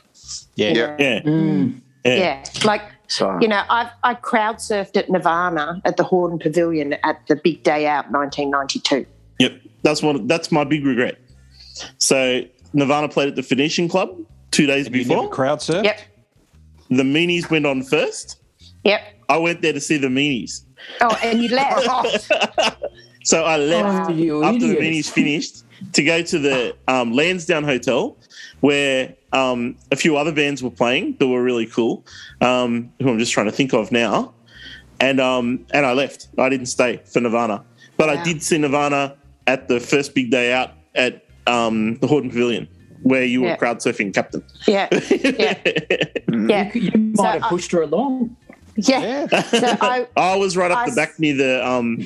[0.56, 0.70] Yeah.
[0.70, 0.96] Yeah.
[0.98, 1.22] Yeah.
[1.22, 1.80] Mm.
[2.04, 2.14] Yeah.
[2.14, 6.94] Yeah, like So you know, I I crowd surfed at Nirvana at the Hordern Pavilion
[7.04, 9.06] at the big day out, 1992.
[9.38, 9.60] Yep.
[9.82, 11.18] That's what that's my big regret.
[11.98, 12.42] So
[12.72, 14.16] Nirvana played at the Phoenician Club
[14.50, 15.30] two days Have you never before.
[15.34, 15.84] crowd surfed?
[15.84, 16.00] Yep,
[16.88, 18.39] the Meanies went on first.
[18.84, 19.00] Yep.
[19.28, 20.64] I went there to see the Meanies.
[21.00, 22.30] Oh, and you left.
[23.22, 25.10] So I left Oh, you after the idiots.
[25.10, 28.16] Meanies finished to go to the um, Lansdowne Hotel
[28.60, 32.02] where um, a few other bands were playing that were really cool,
[32.40, 34.32] um, who I'm just trying to think of now.
[35.00, 36.28] And um, and I left.
[36.38, 37.62] I didn't stay for Nirvana,
[37.98, 39.16] but I did see Nirvana
[39.46, 42.68] at the first big day out at um, the Hordern Pavilion,
[43.02, 43.56] where you were Yeah.
[43.56, 44.42] crowd surfing captain.
[44.66, 45.58] Yeah, yeah,
[46.48, 48.34] yeah, You, you might So have I- pushed her along.
[48.88, 49.26] Yeah.
[49.26, 51.98] So I, I was right up I the back near the um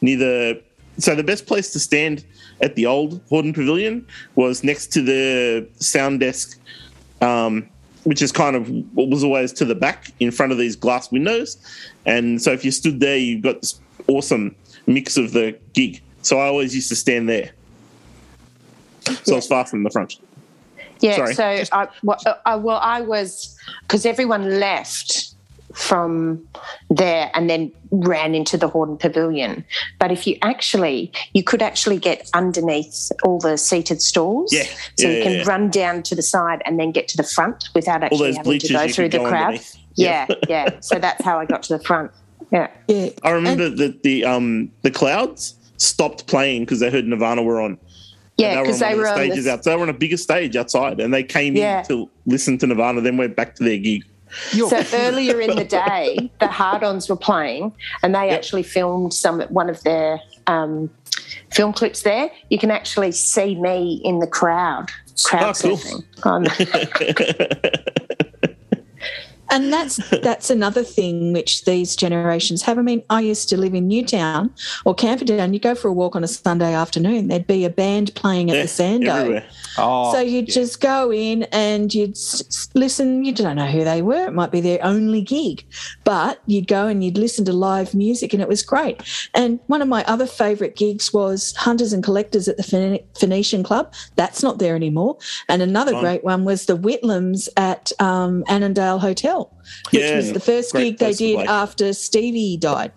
[0.00, 0.62] near the
[0.98, 2.24] so the best place to stand
[2.60, 6.58] at the old Hordern Pavilion was next to the sound desk,
[7.22, 7.68] um,
[8.04, 11.10] which is kind of what was always to the back in front of these glass
[11.10, 11.56] windows.
[12.06, 14.54] And so if you stood there, you got this awesome
[14.86, 16.02] mix of the gig.
[16.22, 17.50] So I always used to stand there.
[19.24, 20.18] So I was far from the front.
[21.00, 21.34] Yeah, Sorry.
[21.34, 25.29] so I, well, I, well, I was because everyone left
[25.74, 26.46] from
[26.88, 29.64] there and then ran into the Hordern Pavilion.
[29.98, 34.52] But if you actually, you could actually get underneath all the seated stalls.
[34.52, 34.64] Yeah,
[34.98, 35.44] So yeah, you can yeah, yeah.
[35.48, 38.58] run down to the side and then get to the front without actually those having
[38.58, 39.42] to go through the go crowd.
[39.44, 39.76] underneath.
[39.96, 40.80] Yeah, yeah.
[40.80, 42.10] So that's how I got to the front.
[42.52, 42.68] Yeah.
[42.88, 43.10] Yeah.
[43.22, 47.78] I remember that the um the clouds stopped playing because they heard Nirvana were on.
[48.36, 49.64] Yeah, because they they were were on one on of the stages the, out.
[49.64, 51.80] So they were on a bigger stage outside, and they came Yeah.
[51.80, 54.04] in to listen to Nirvana, then went back to their gig.
[54.50, 59.68] So earlier in the day, the Hard-Ons were playing, and they actually filmed some one
[59.68, 60.90] of their um,
[61.50, 62.30] film clips there.
[62.48, 64.90] You can actually see me in the crowd,
[65.24, 66.04] crowd Oh, surfing.
[69.50, 72.78] And that's that's another thing which these generations have.
[72.78, 75.52] I mean, I used to live in Newtown or Camperdown.
[75.54, 78.56] You go for a walk on a Sunday afternoon, there'd be a band playing at
[78.56, 79.44] Yeah, the Sando.
[79.78, 80.54] Oh, so you'd yeah.
[80.54, 83.24] just go in and you'd s- s- listen.
[83.24, 84.26] You don't know who they were.
[84.26, 85.64] It might be their only gig,
[86.04, 89.02] but you'd go and you'd listen to live music, and it was great.
[89.34, 93.62] And one of my other favourite gigs was Hunters and Collectors at the Phoen- Phoenician
[93.62, 93.92] Club.
[94.16, 95.18] That's not there anymore.
[95.48, 96.02] And another Fun.
[96.02, 99.39] great one was the Whitlams at um, Annandale Hotel,
[99.90, 102.92] which Yeah, was the first gig they did after Stevie died.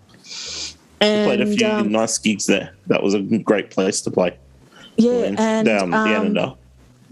[1.02, 2.74] We played a few um, nice gigs there.
[2.88, 4.38] That was a great place to play.
[4.98, 6.58] yeah, in, and um, the um, Annandale.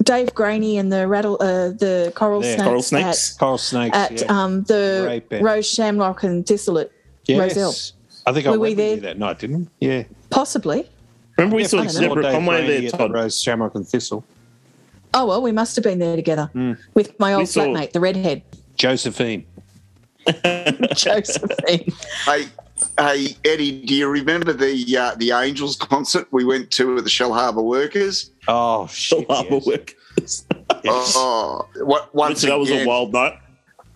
[0.04, 2.56] Dave Graney and the rattle, uh, the Coral Yeah.
[2.56, 3.34] Snakes, Coral at- Snakes.
[3.38, 3.98] Coral Snakes.
[3.98, 4.44] at, yeah.
[4.44, 6.89] um, the Rose Shamrock and Thistle at
[7.26, 7.39] yes.
[7.56, 7.76] Rozelle.
[8.26, 8.98] I think I Were went we there?
[8.98, 9.88] that night, didn't we?
[9.88, 10.04] Yeah.
[10.30, 10.89] Possibly.
[11.38, 12.02] Remember we Yeah, saw I don't know.
[12.02, 13.13] Deborah Dave Conway there, at Todd.
[13.13, 14.24] Rose Shamrock and Thistle.
[15.13, 16.74] Oh well, we must have been there together Hmm.
[16.94, 18.41] with my old saw- flatmate, the redhead,
[18.82, 19.46] Josephine.
[20.96, 21.94] Josephine.
[22.26, 22.46] Hey,
[22.98, 27.10] hey, Eddie, do you remember the uh, the Angels concert we went to at the
[27.12, 28.32] Shellharbour Workers?
[28.48, 29.30] Oh, shit.
[29.30, 29.67] Harbour yes.
[29.67, 30.46] Workers.
[30.84, 31.13] Yes.
[31.15, 33.34] Oh, what, once that was a wild night.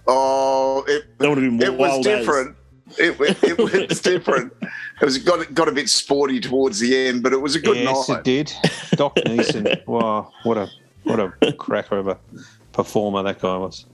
[0.06, 2.56] Oh, it, That would have been it was different.
[3.00, 3.58] It, wa- it
[3.89, 4.54] was different.
[4.62, 7.78] It was got got a bit sporty towards the end, but it was a good
[7.78, 8.19] yes, night.
[8.19, 8.54] it did.
[8.91, 9.84] Doc Neeson.
[9.88, 10.69] Wow, what a
[11.06, 12.19] what a cracker of a
[12.71, 13.88] performer that guy was.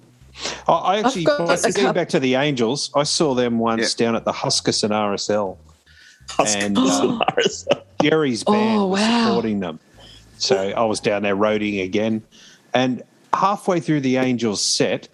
[0.68, 4.26] I, I actually, got a back to the Angels, I saw them once down at
[4.26, 5.58] the Huskisson RSL.
[6.40, 7.22] And, um,
[8.02, 9.26] Jerry's band Oh, was wow.
[9.28, 9.80] supporting them.
[10.38, 12.24] So I was down there roading again.
[12.74, 15.08] And halfway through the Angels set,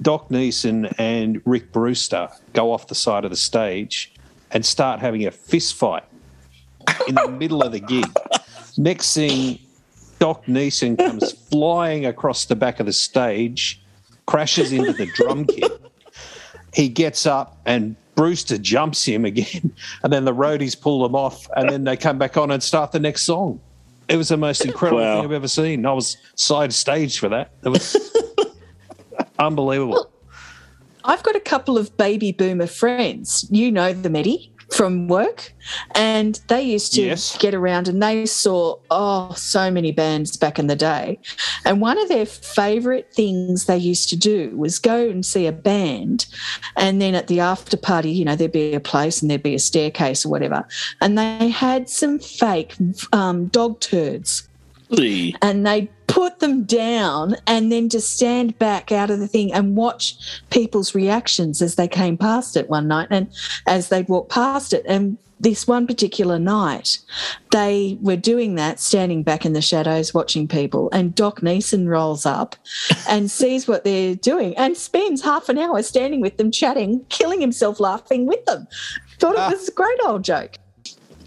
[0.00, 4.12] Doc Neeson and Rick Brewster go off the side of the stage
[4.50, 6.04] and start having a fist fight
[7.08, 8.06] in the middle of the gig.
[8.76, 9.58] Next thing,
[10.18, 13.81] Doc Neeson comes flying across the back of the stage,
[14.32, 15.70] crashes into the drum kit.
[16.72, 19.70] He gets up and Brewster jumps him again,
[20.02, 22.92] and then the roadies pull them off, and then they come back on and start
[22.92, 23.60] the next song.
[24.08, 25.16] It was the most incredible Wow.
[25.16, 25.84] thing I've ever seen.
[25.86, 27.50] I was side stage for that.
[27.64, 27.96] It was
[29.38, 30.10] unbelievable.
[31.04, 33.46] I've got a couple of baby boomer friends.
[33.50, 35.52] You know them, Eddie, from work.
[35.94, 37.36] And they used to Yes.
[37.38, 41.18] get around and they saw, oh, so many bands back in the day.
[41.64, 45.52] And one of their favourite things they used to do was go and see a
[45.52, 46.26] band.
[46.76, 49.54] And then at the after party, you know, there'd be a place and there'd be
[49.54, 50.66] a staircase or whatever.
[51.00, 52.74] And they had some fake
[53.12, 54.48] um, dog turds
[55.42, 59.74] and they put them down and then just stand back out of the thing and
[59.76, 60.14] watch
[60.50, 63.32] people's reactions as they came past it one night and
[63.66, 64.84] as they'd walk past it.
[64.86, 66.98] And this one particular night
[67.50, 70.90] they were doing that standing back in the shadows watching people.
[70.92, 72.56] And doc neeson rolls up
[73.08, 77.40] and sees what they're doing and spends half an hour standing with them chatting killing
[77.40, 78.68] himself laughing with them.
[79.18, 80.56] Thought it was a great old joke.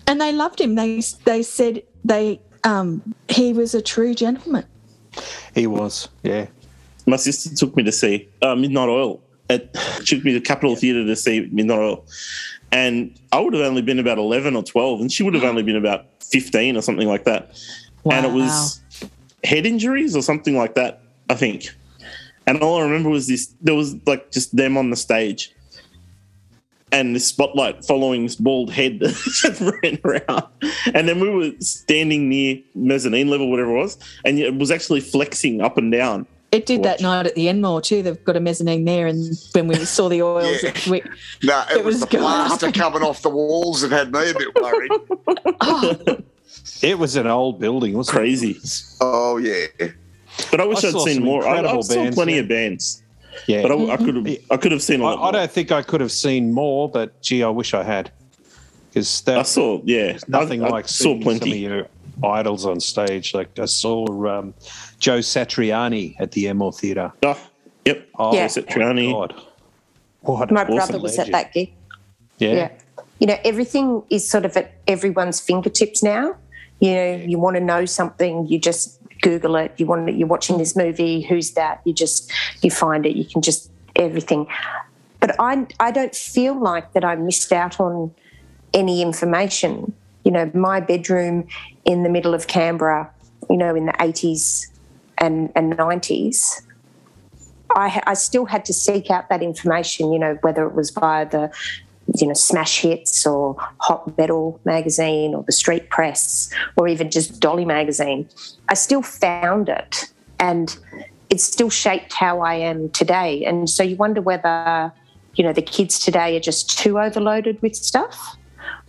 [0.05, 0.75] And they loved him.
[0.75, 4.65] They they said they um, he was a true gentleman.
[5.53, 6.47] He was, yeah.
[7.05, 9.21] My sister took me to see uh, Midnight Oil.
[9.49, 9.73] At,
[10.05, 12.05] took me to Capitol Theatre to see Midnight Oil.
[12.71, 15.63] And I would have only been about 11 or 12, and she would have only
[15.63, 17.57] been about 15 or something like that.
[18.11, 18.81] And it was
[19.43, 21.69] head injuries or something like that, I think.
[22.47, 25.53] And all I remember was this there was like just them on the stage.
[26.91, 30.45] And the spotlight following this bald head that ran around.
[30.93, 35.01] And then we were standing near mezzanine level, whatever it was, and it was actually
[35.01, 36.25] flexing up and down.
[36.51, 38.01] It did that night at the Enmore too.
[38.01, 40.69] They've got a mezzanine there, and when we saw the oils, Yeah.
[40.69, 41.01] it, we,
[41.43, 42.73] No, it, It was, was the plaster up.
[42.73, 44.91] coming off the walls that had me a bit worried.
[45.61, 46.17] oh,
[46.81, 48.57] It was an old building, It wasn't Crazy.
[49.01, 49.65] oh yeah.
[50.51, 51.43] But I wish I I'd seen more.
[51.45, 52.43] I, I incredible saw plenty there.
[52.43, 53.03] of bands,
[53.47, 53.61] Yeah.
[53.61, 55.31] but I, I could have I could have seen a I, lot I more.
[55.33, 58.11] don't think I could have seen more, but gee, I wish I had.
[58.89, 61.59] Because I saw, yeah, nothing I, I like saw seeing some of plenty.
[61.59, 61.87] your
[62.23, 63.33] idols on stage.
[63.33, 64.05] Like I saw
[64.39, 64.53] um,
[64.99, 67.11] Joe Satriani at the Enmore Theatre.
[67.23, 67.37] Oh,
[67.83, 68.07] yep.
[68.17, 68.45] Oh, Yeah.
[68.45, 69.11] Satriani.
[69.11, 69.33] God.
[70.21, 71.73] What My awesome brother was at that gig.
[72.37, 72.53] Yeah.
[72.53, 72.69] Yeah.
[73.19, 76.35] You know, everything is sort of at everyone's fingertips now.
[76.79, 79.73] You know, you want to know something, you just Google it.
[79.77, 81.81] You want you're watching this movie, who's that?
[81.83, 83.15] You just you find it.
[83.15, 84.45] You can just everything.
[85.19, 88.13] But I I don't feel like that I missed out on
[88.71, 89.93] any information.
[90.23, 91.47] You know, my bedroom
[91.85, 93.11] in the middle of Canberra,
[93.49, 94.67] you know, in the 80s
[95.17, 96.61] and, and 90s,
[97.75, 101.29] I, I still had to seek out that information, you know, whether it was via
[101.29, 101.51] the,
[102.13, 107.39] you know, Smash Hits or Hot Metal magazine or the Street Press or even just
[107.39, 108.29] Dolly magazine.
[108.69, 110.05] I still found it
[110.39, 110.77] and
[111.29, 113.43] it still shaped how I am today.
[113.45, 114.93] And so you wonder whether,
[115.33, 118.37] you know, the kids today are just too overloaded with stuff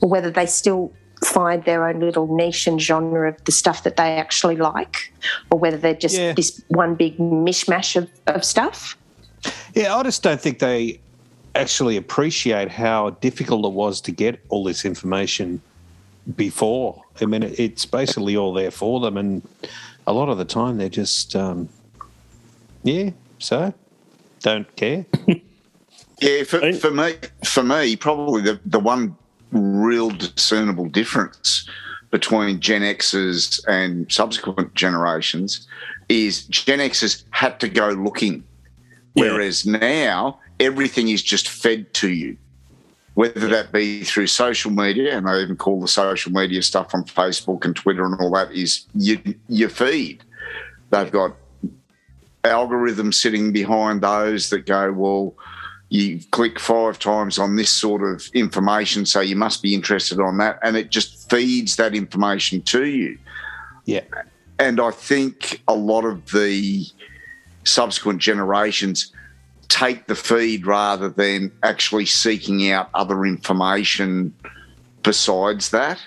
[0.01, 0.93] or whether they still
[1.25, 5.13] find their own little niche and genre of the stuff that they actually like
[5.51, 6.35] or whether they're just Yeah.
[6.35, 8.97] this one big mishmash of, of stuff.
[9.75, 11.01] Yeah, I just don't think they
[11.57, 15.61] actually appreciate how difficult it was to get all this information
[16.37, 17.03] before.
[17.21, 19.43] I mean, it's basically all there for them, and
[20.07, 21.69] a lot of the time they're just, um,
[22.83, 23.73] yeah, so
[24.41, 25.07] don't care.
[26.19, 27.13] Yeah, for, for me,
[27.45, 29.15] for me, probably the, the one
[29.53, 31.69] real discernible difference
[32.11, 35.69] between Gen X's and subsequent generations
[36.09, 38.43] is Gen X's had to go looking,
[39.15, 39.25] Yeah.
[39.25, 42.37] whereas now everything is just fed to you,
[43.15, 47.05] whether that be through social media, and I even call the social media stuff on
[47.05, 50.23] Facebook and Twitter and all that is you, your feed.
[50.91, 51.35] They've got
[52.45, 55.35] algorithms sitting behind those that go, well,
[55.89, 60.39] you click five times on this sort of information, so you must be interested on
[60.39, 63.19] that, and it just feeds that information to you.
[63.85, 64.03] Yeah,
[64.59, 66.87] And I think a lot of the
[67.63, 69.13] subsequent generations
[69.69, 74.35] take the feed rather than actually seeking out other information
[75.03, 76.01] besides that.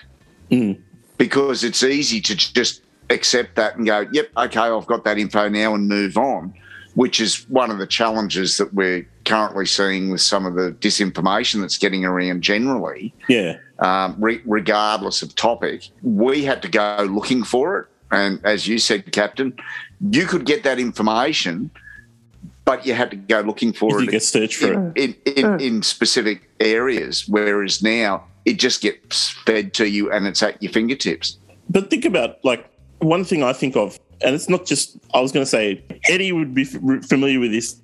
[0.50, 0.80] Mm.
[1.18, 5.48] Because it's easy to just accept that and go, yep, okay, I've got that info
[5.48, 6.54] now and move on,
[6.94, 11.60] which is one of the challenges that we're currently seeing with some of the disinformation
[11.60, 13.58] that's getting around generally Yeah.
[13.80, 15.88] um, re- regardless of topic.
[16.02, 17.86] We had to go looking for it.
[18.12, 19.54] And as you said, Captain,
[20.10, 21.70] you could get that information,
[22.70, 24.96] but you had to go looking for You it could search for it.
[24.96, 27.26] in, in, in, in specific areas.
[27.28, 31.36] Whereas now it just gets fed to you and it's at your fingertips.
[31.68, 32.64] But think about like
[33.00, 34.96] one thing I think of, and it's not just.
[35.14, 37.76] I was going to say Eddie would be f- familiar with this.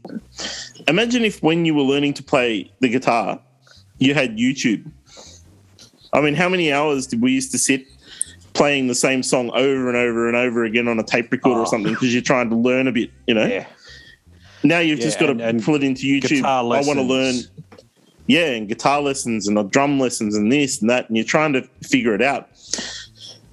[0.87, 3.41] Imagine if when you were learning to play the guitar,
[3.99, 4.85] you had YouTube.
[6.13, 7.87] I mean, how many hours did we used to sit
[8.53, 11.63] playing the same song over and over and over again on a tape recorder or
[11.63, 11.71] Oh.
[11.71, 13.47] something because you're trying to learn a bit, you know?
[13.47, 13.67] yeah.
[14.63, 16.45] Now you've just got and- to and pull it into YouTube.
[16.45, 17.37] I want to learn,
[18.27, 21.63] yeah, and guitar lessons and drum lessons and this and that, and you're trying to
[21.83, 22.49] figure it out.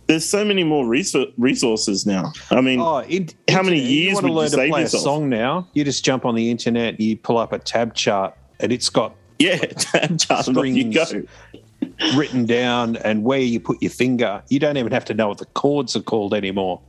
[0.08, 2.34] There's so many more resources now.
[2.52, 4.70] I mean, Oh, in, How many years you want to would you learn to save
[4.72, 5.02] play yourself?
[5.02, 5.68] a song now?
[5.74, 9.16] You just jump on the internet, you pull up a tab chart, and it's got
[9.40, 11.06] yeah, tab chart, and you go.
[11.06, 11.30] Strings.
[12.16, 14.42] written down and where you put your finger.
[14.50, 16.80] You don't even have to know what the chords are called anymore.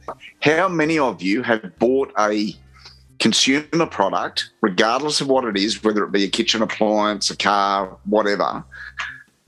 [0.40, 2.54] How many of you have bought a
[3.20, 7.96] consumer product, regardless of what it is, whether it be a kitchen appliance, a car,
[8.04, 8.64] whatever,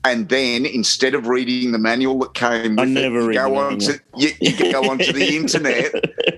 [0.03, 3.79] and then instead of reading the manual that came I never it, you go on
[3.79, 5.91] to you, you go onto the internet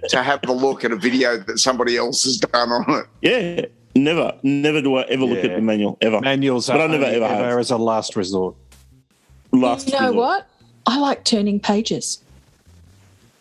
[0.09, 3.05] to have a look at a video that somebody else has done on it.
[3.21, 3.65] Yeah,
[3.95, 5.51] never, never do I ever look Yeah.
[5.51, 6.19] at the manual ever.
[6.21, 7.41] Manuals But are I never only ever have.
[7.45, 8.55] ever as a last resort.
[9.51, 10.15] Last you know resort.
[10.15, 10.47] what?
[10.87, 12.23] I like turning pages.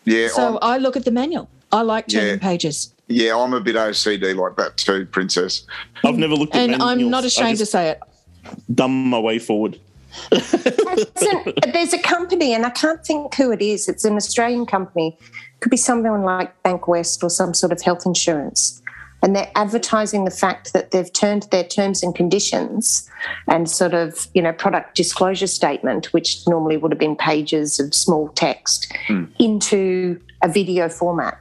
[0.05, 1.49] Yeah, So I'm, I look at the manual.
[1.71, 2.37] I like turning Yeah.
[2.37, 2.93] pages.
[3.09, 5.65] Yeah, I'm a bit OCD like that too, Princess.
[6.05, 7.99] I've never looked at And I'm not ashamed to say it.
[8.73, 9.79] dumb my way forward.
[10.31, 13.89] Listen, there's a company, and I can't think who it is.
[13.89, 15.17] It's an Australian company.
[15.59, 18.81] Could be someone like Bankwest or some sort of health insurance.
[19.21, 23.09] and they're advertising the fact that they've turned their terms and conditions
[23.47, 27.93] and sort of you know product disclosure statement which normally would have been pages of
[27.93, 29.25] small text hmm.
[29.37, 31.37] into a video format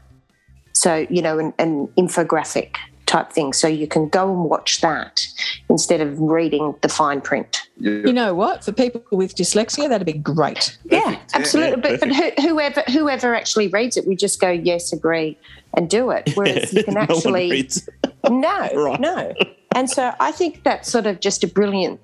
[0.78, 2.76] so you know an, an infographic
[3.06, 5.26] type thing so you can go and watch that
[5.70, 8.64] instead of reading the fine print You know what?
[8.64, 10.76] For people with dyslexia, that'd be great.
[10.84, 15.38] yeah absolutely but, but who, whoever whoever actually reads it we just go yes agree
[15.74, 17.88] and do it whereas you can No one actually reads.
[18.30, 19.00] No, Right.
[19.00, 19.32] no.
[19.74, 21.98] And so I think that's sort of just a brilliant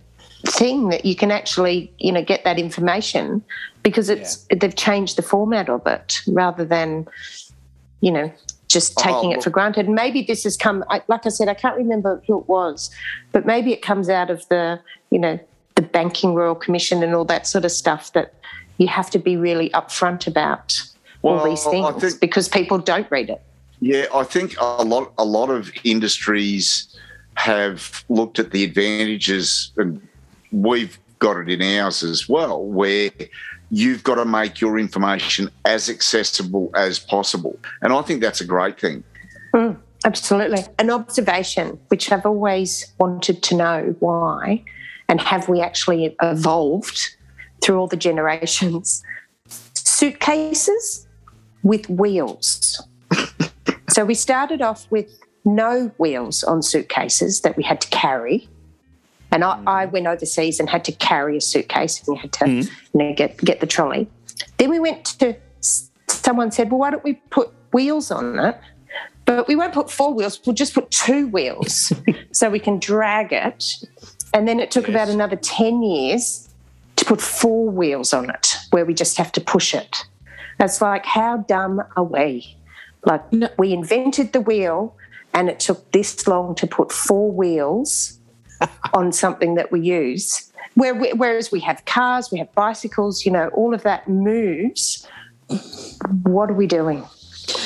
[0.47, 3.43] thing that you can actually, you know, get that information
[3.83, 7.07] because it's they've changed the format of it rather than,
[8.01, 8.33] you know,
[8.69, 9.89] just oh, taking Oh, it for granted.
[9.89, 12.91] Maybe this has come, I, like I said, I can't remember who it was,
[13.33, 15.39] but maybe it comes out of the, you know,
[15.75, 18.35] the Banking Royal Commission and all that sort of stuff that
[18.79, 20.83] you have to be really upfront about
[21.23, 23.41] all these things think- because people don't read it.
[23.81, 26.97] Yeah, I think a lot a lot of industries
[27.35, 30.01] have looked at the advantages, and
[30.53, 33.11] we've got it in ours as well, where
[33.75, 38.45] you've got to make your information as accessible as possible, and I think that's a
[38.45, 39.03] great thing.
[39.53, 40.65] Mm, absolutely.
[40.79, 44.63] An observation, which I've always wanted to know why,
[45.09, 47.17] and have we actually evolved
[47.63, 49.03] through all the generations?
[49.75, 51.09] Suitcases
[51.65, 52.81] with wheels.
[53.91, 58.49] so we started off with no wheels on suitcases that we had to carry.
[59.35, 59.91] And I, I mm.
[59.91, 62.65] went overseas and had to carry a suitcase and you had to mm.
[62.65, 64.09] you know, get, get the trolley.
[64.59, 65.35] Then we went to,
[66.07, 68.57] someone said, well, why don't we put wheels on it?
[69.27, 71.93] but we won't put four wheels we'll just put two wheels
[72.33, 73.75] so we can drag it
[74.35, 76.49] and then it took about another 10 years
[76.97, 80.05] to put four wheels on it where we just have to push it
[80.61, 82.55] it's like how dumb are we
[83.07, 83.49] like No.
[83.59, 84.95] we invented the wheel
[85.33, 88.19] and it took this long to put four wheels
[88.95, 93.33] on something that we use where we, whereas we have cars we have bicycles you
[93.33, 95.07] know all of that moves
[96.23, 97.05] what are we doing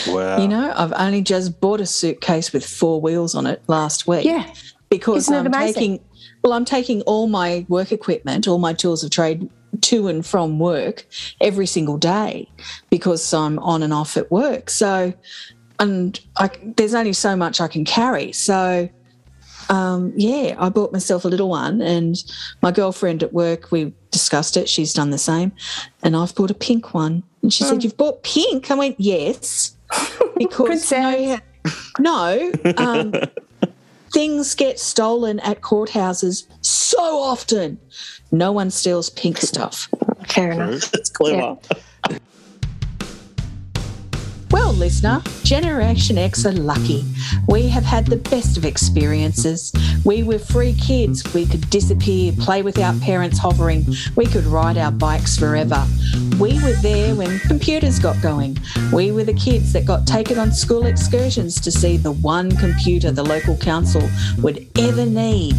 [0.09, 0.41] Wow.
[0.43, 4.24] You know, I've only just bought a suitcase with four wheels on it last week.
[4.24, 4.53] yeah
[4.91, 5.74] because Isn't I'm amazing?
[5.74, 6.05] taking
[6.43, 9.49] well, I'm taking all my work equipment, all my tools of trade
[9.82, 11.05] to and from work
[11.41, 12.49] every single day
[12.91, 14.70] because I'm on and off at work.
[14.70, 15.12] So,
[15.80, 18.32] and I, there's only so much I can carry.
[18.32, 18.89] So,
[19.68, 22.16] um, yeah, I bought myself a little one, and
[22.62, 24.68] my girlfriend at work, we discussed it.
[24.68, 25.52] She's done the same,
[26.02, 27.22] and I've bought a pink one.
[27.42, 29.76] And she said, "You've bought pink?" I went, "Yes,"
[30.36, 31.38] because you know,
[31.98, 33.14] no, um,
[34.12, 37.78] things get stolen at courthouses so often.
[38.30, 39.88] No one steals pink stuff.
[40.28, 41.36] fair enough That's clever.
[41.36, 41.62] Well,
[44.79, 47.05] listener, Generation X are lucky.
[47.49, 49.72] We have had the best of experiences.
[50.05, 51.22] We were free kids.
[51.35, 53.85] We could disappear, play without parents hovering.
[54.16, 55.85] We could ride our bikes forever.
[56.39, 58.59] We were there when computers got going.
[58.93, 63.11] We were the kids that got taken on school excursions to see the one computer
[63.11, 64.09] the local council
[64.39, 65.57] would ever need.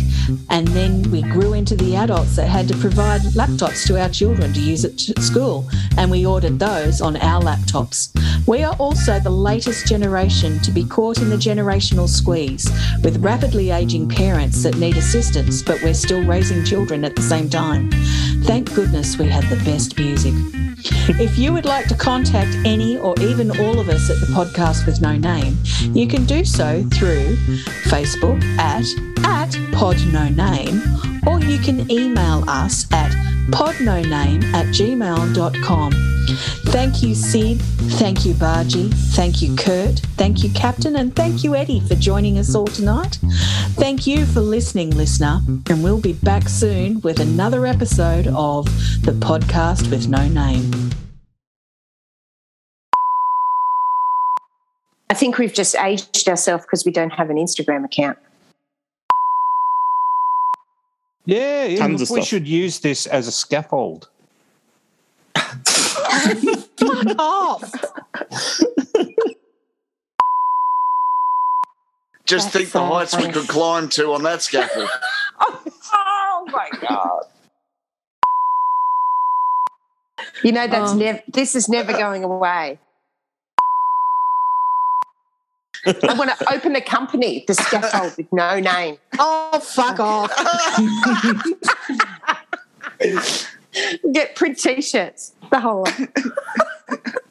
[0.50, 4.54] And then we grew into the adults that had to provide laptops to our children
[4.54, 5.68] to use at school,
[5.98, 8.10] and we ordered those on our laptops.
[8.48, 12.70] We are also the latest generation to be caught in the generational squeeze,
[13.04, 17.50] with rapidly aging parents that need assistance, but we're still raising children at the same
[17.50, 17.90] time.
[18.44, 20.34] Thank goodness we had the best music.
[21.20, 24.86] If you would like to contact any or even all of us at the podcast
[24.86, 25.58] with no name,
[25.96, 27.36] you can do so through
[27.90, 28.86] Facebook at
[29.26, 30.82] at pod no name,
[31.26, 33.12] or you can email us at
[33.52, 35.92] podnoname at gmail.com.
[36.72, 37.60] Thank you, Sid.
[37.98, 38.94] Thank you, Bargy.
[39.16, 40.00] Thank you, Kurt.
[40.18, 40.96] Thank you, Captain.
[40.98, 43.18] And thank you, Eddie, for joining us all tonight.
[43.76, 45.42] Thank you for listening, listener.
[45.70, 48.66] And we'll be back soon with another episode of
[49.04, 50.92] the podcast with no name.
[55.10, 58.20] I think we've just aged ourselves because we don't have an Instagram account.
[61.30, 62.28] Yeah, yeah Tons look, of we stuff.
[62.28, 64.10] should use this as a scaffold.
[67.20, 67.72] Off.
[72.26, 74.90] Just That's think the so heights we could climb to on that scaffold.
[75.92, 77.24] Oh my god!
[80.44, 81.02] You know that's um, Oh.
[81.02, 81.22] never.
[81.28, 82.80] This is never going away.
[85.86, 88.98] I want to open a company, the scaffold with no name.
[89.18, 90.32] Oh, fuck off.
[94.12, 95.34] Get print t-shirts.
[95.52, 96.00] The whole lot.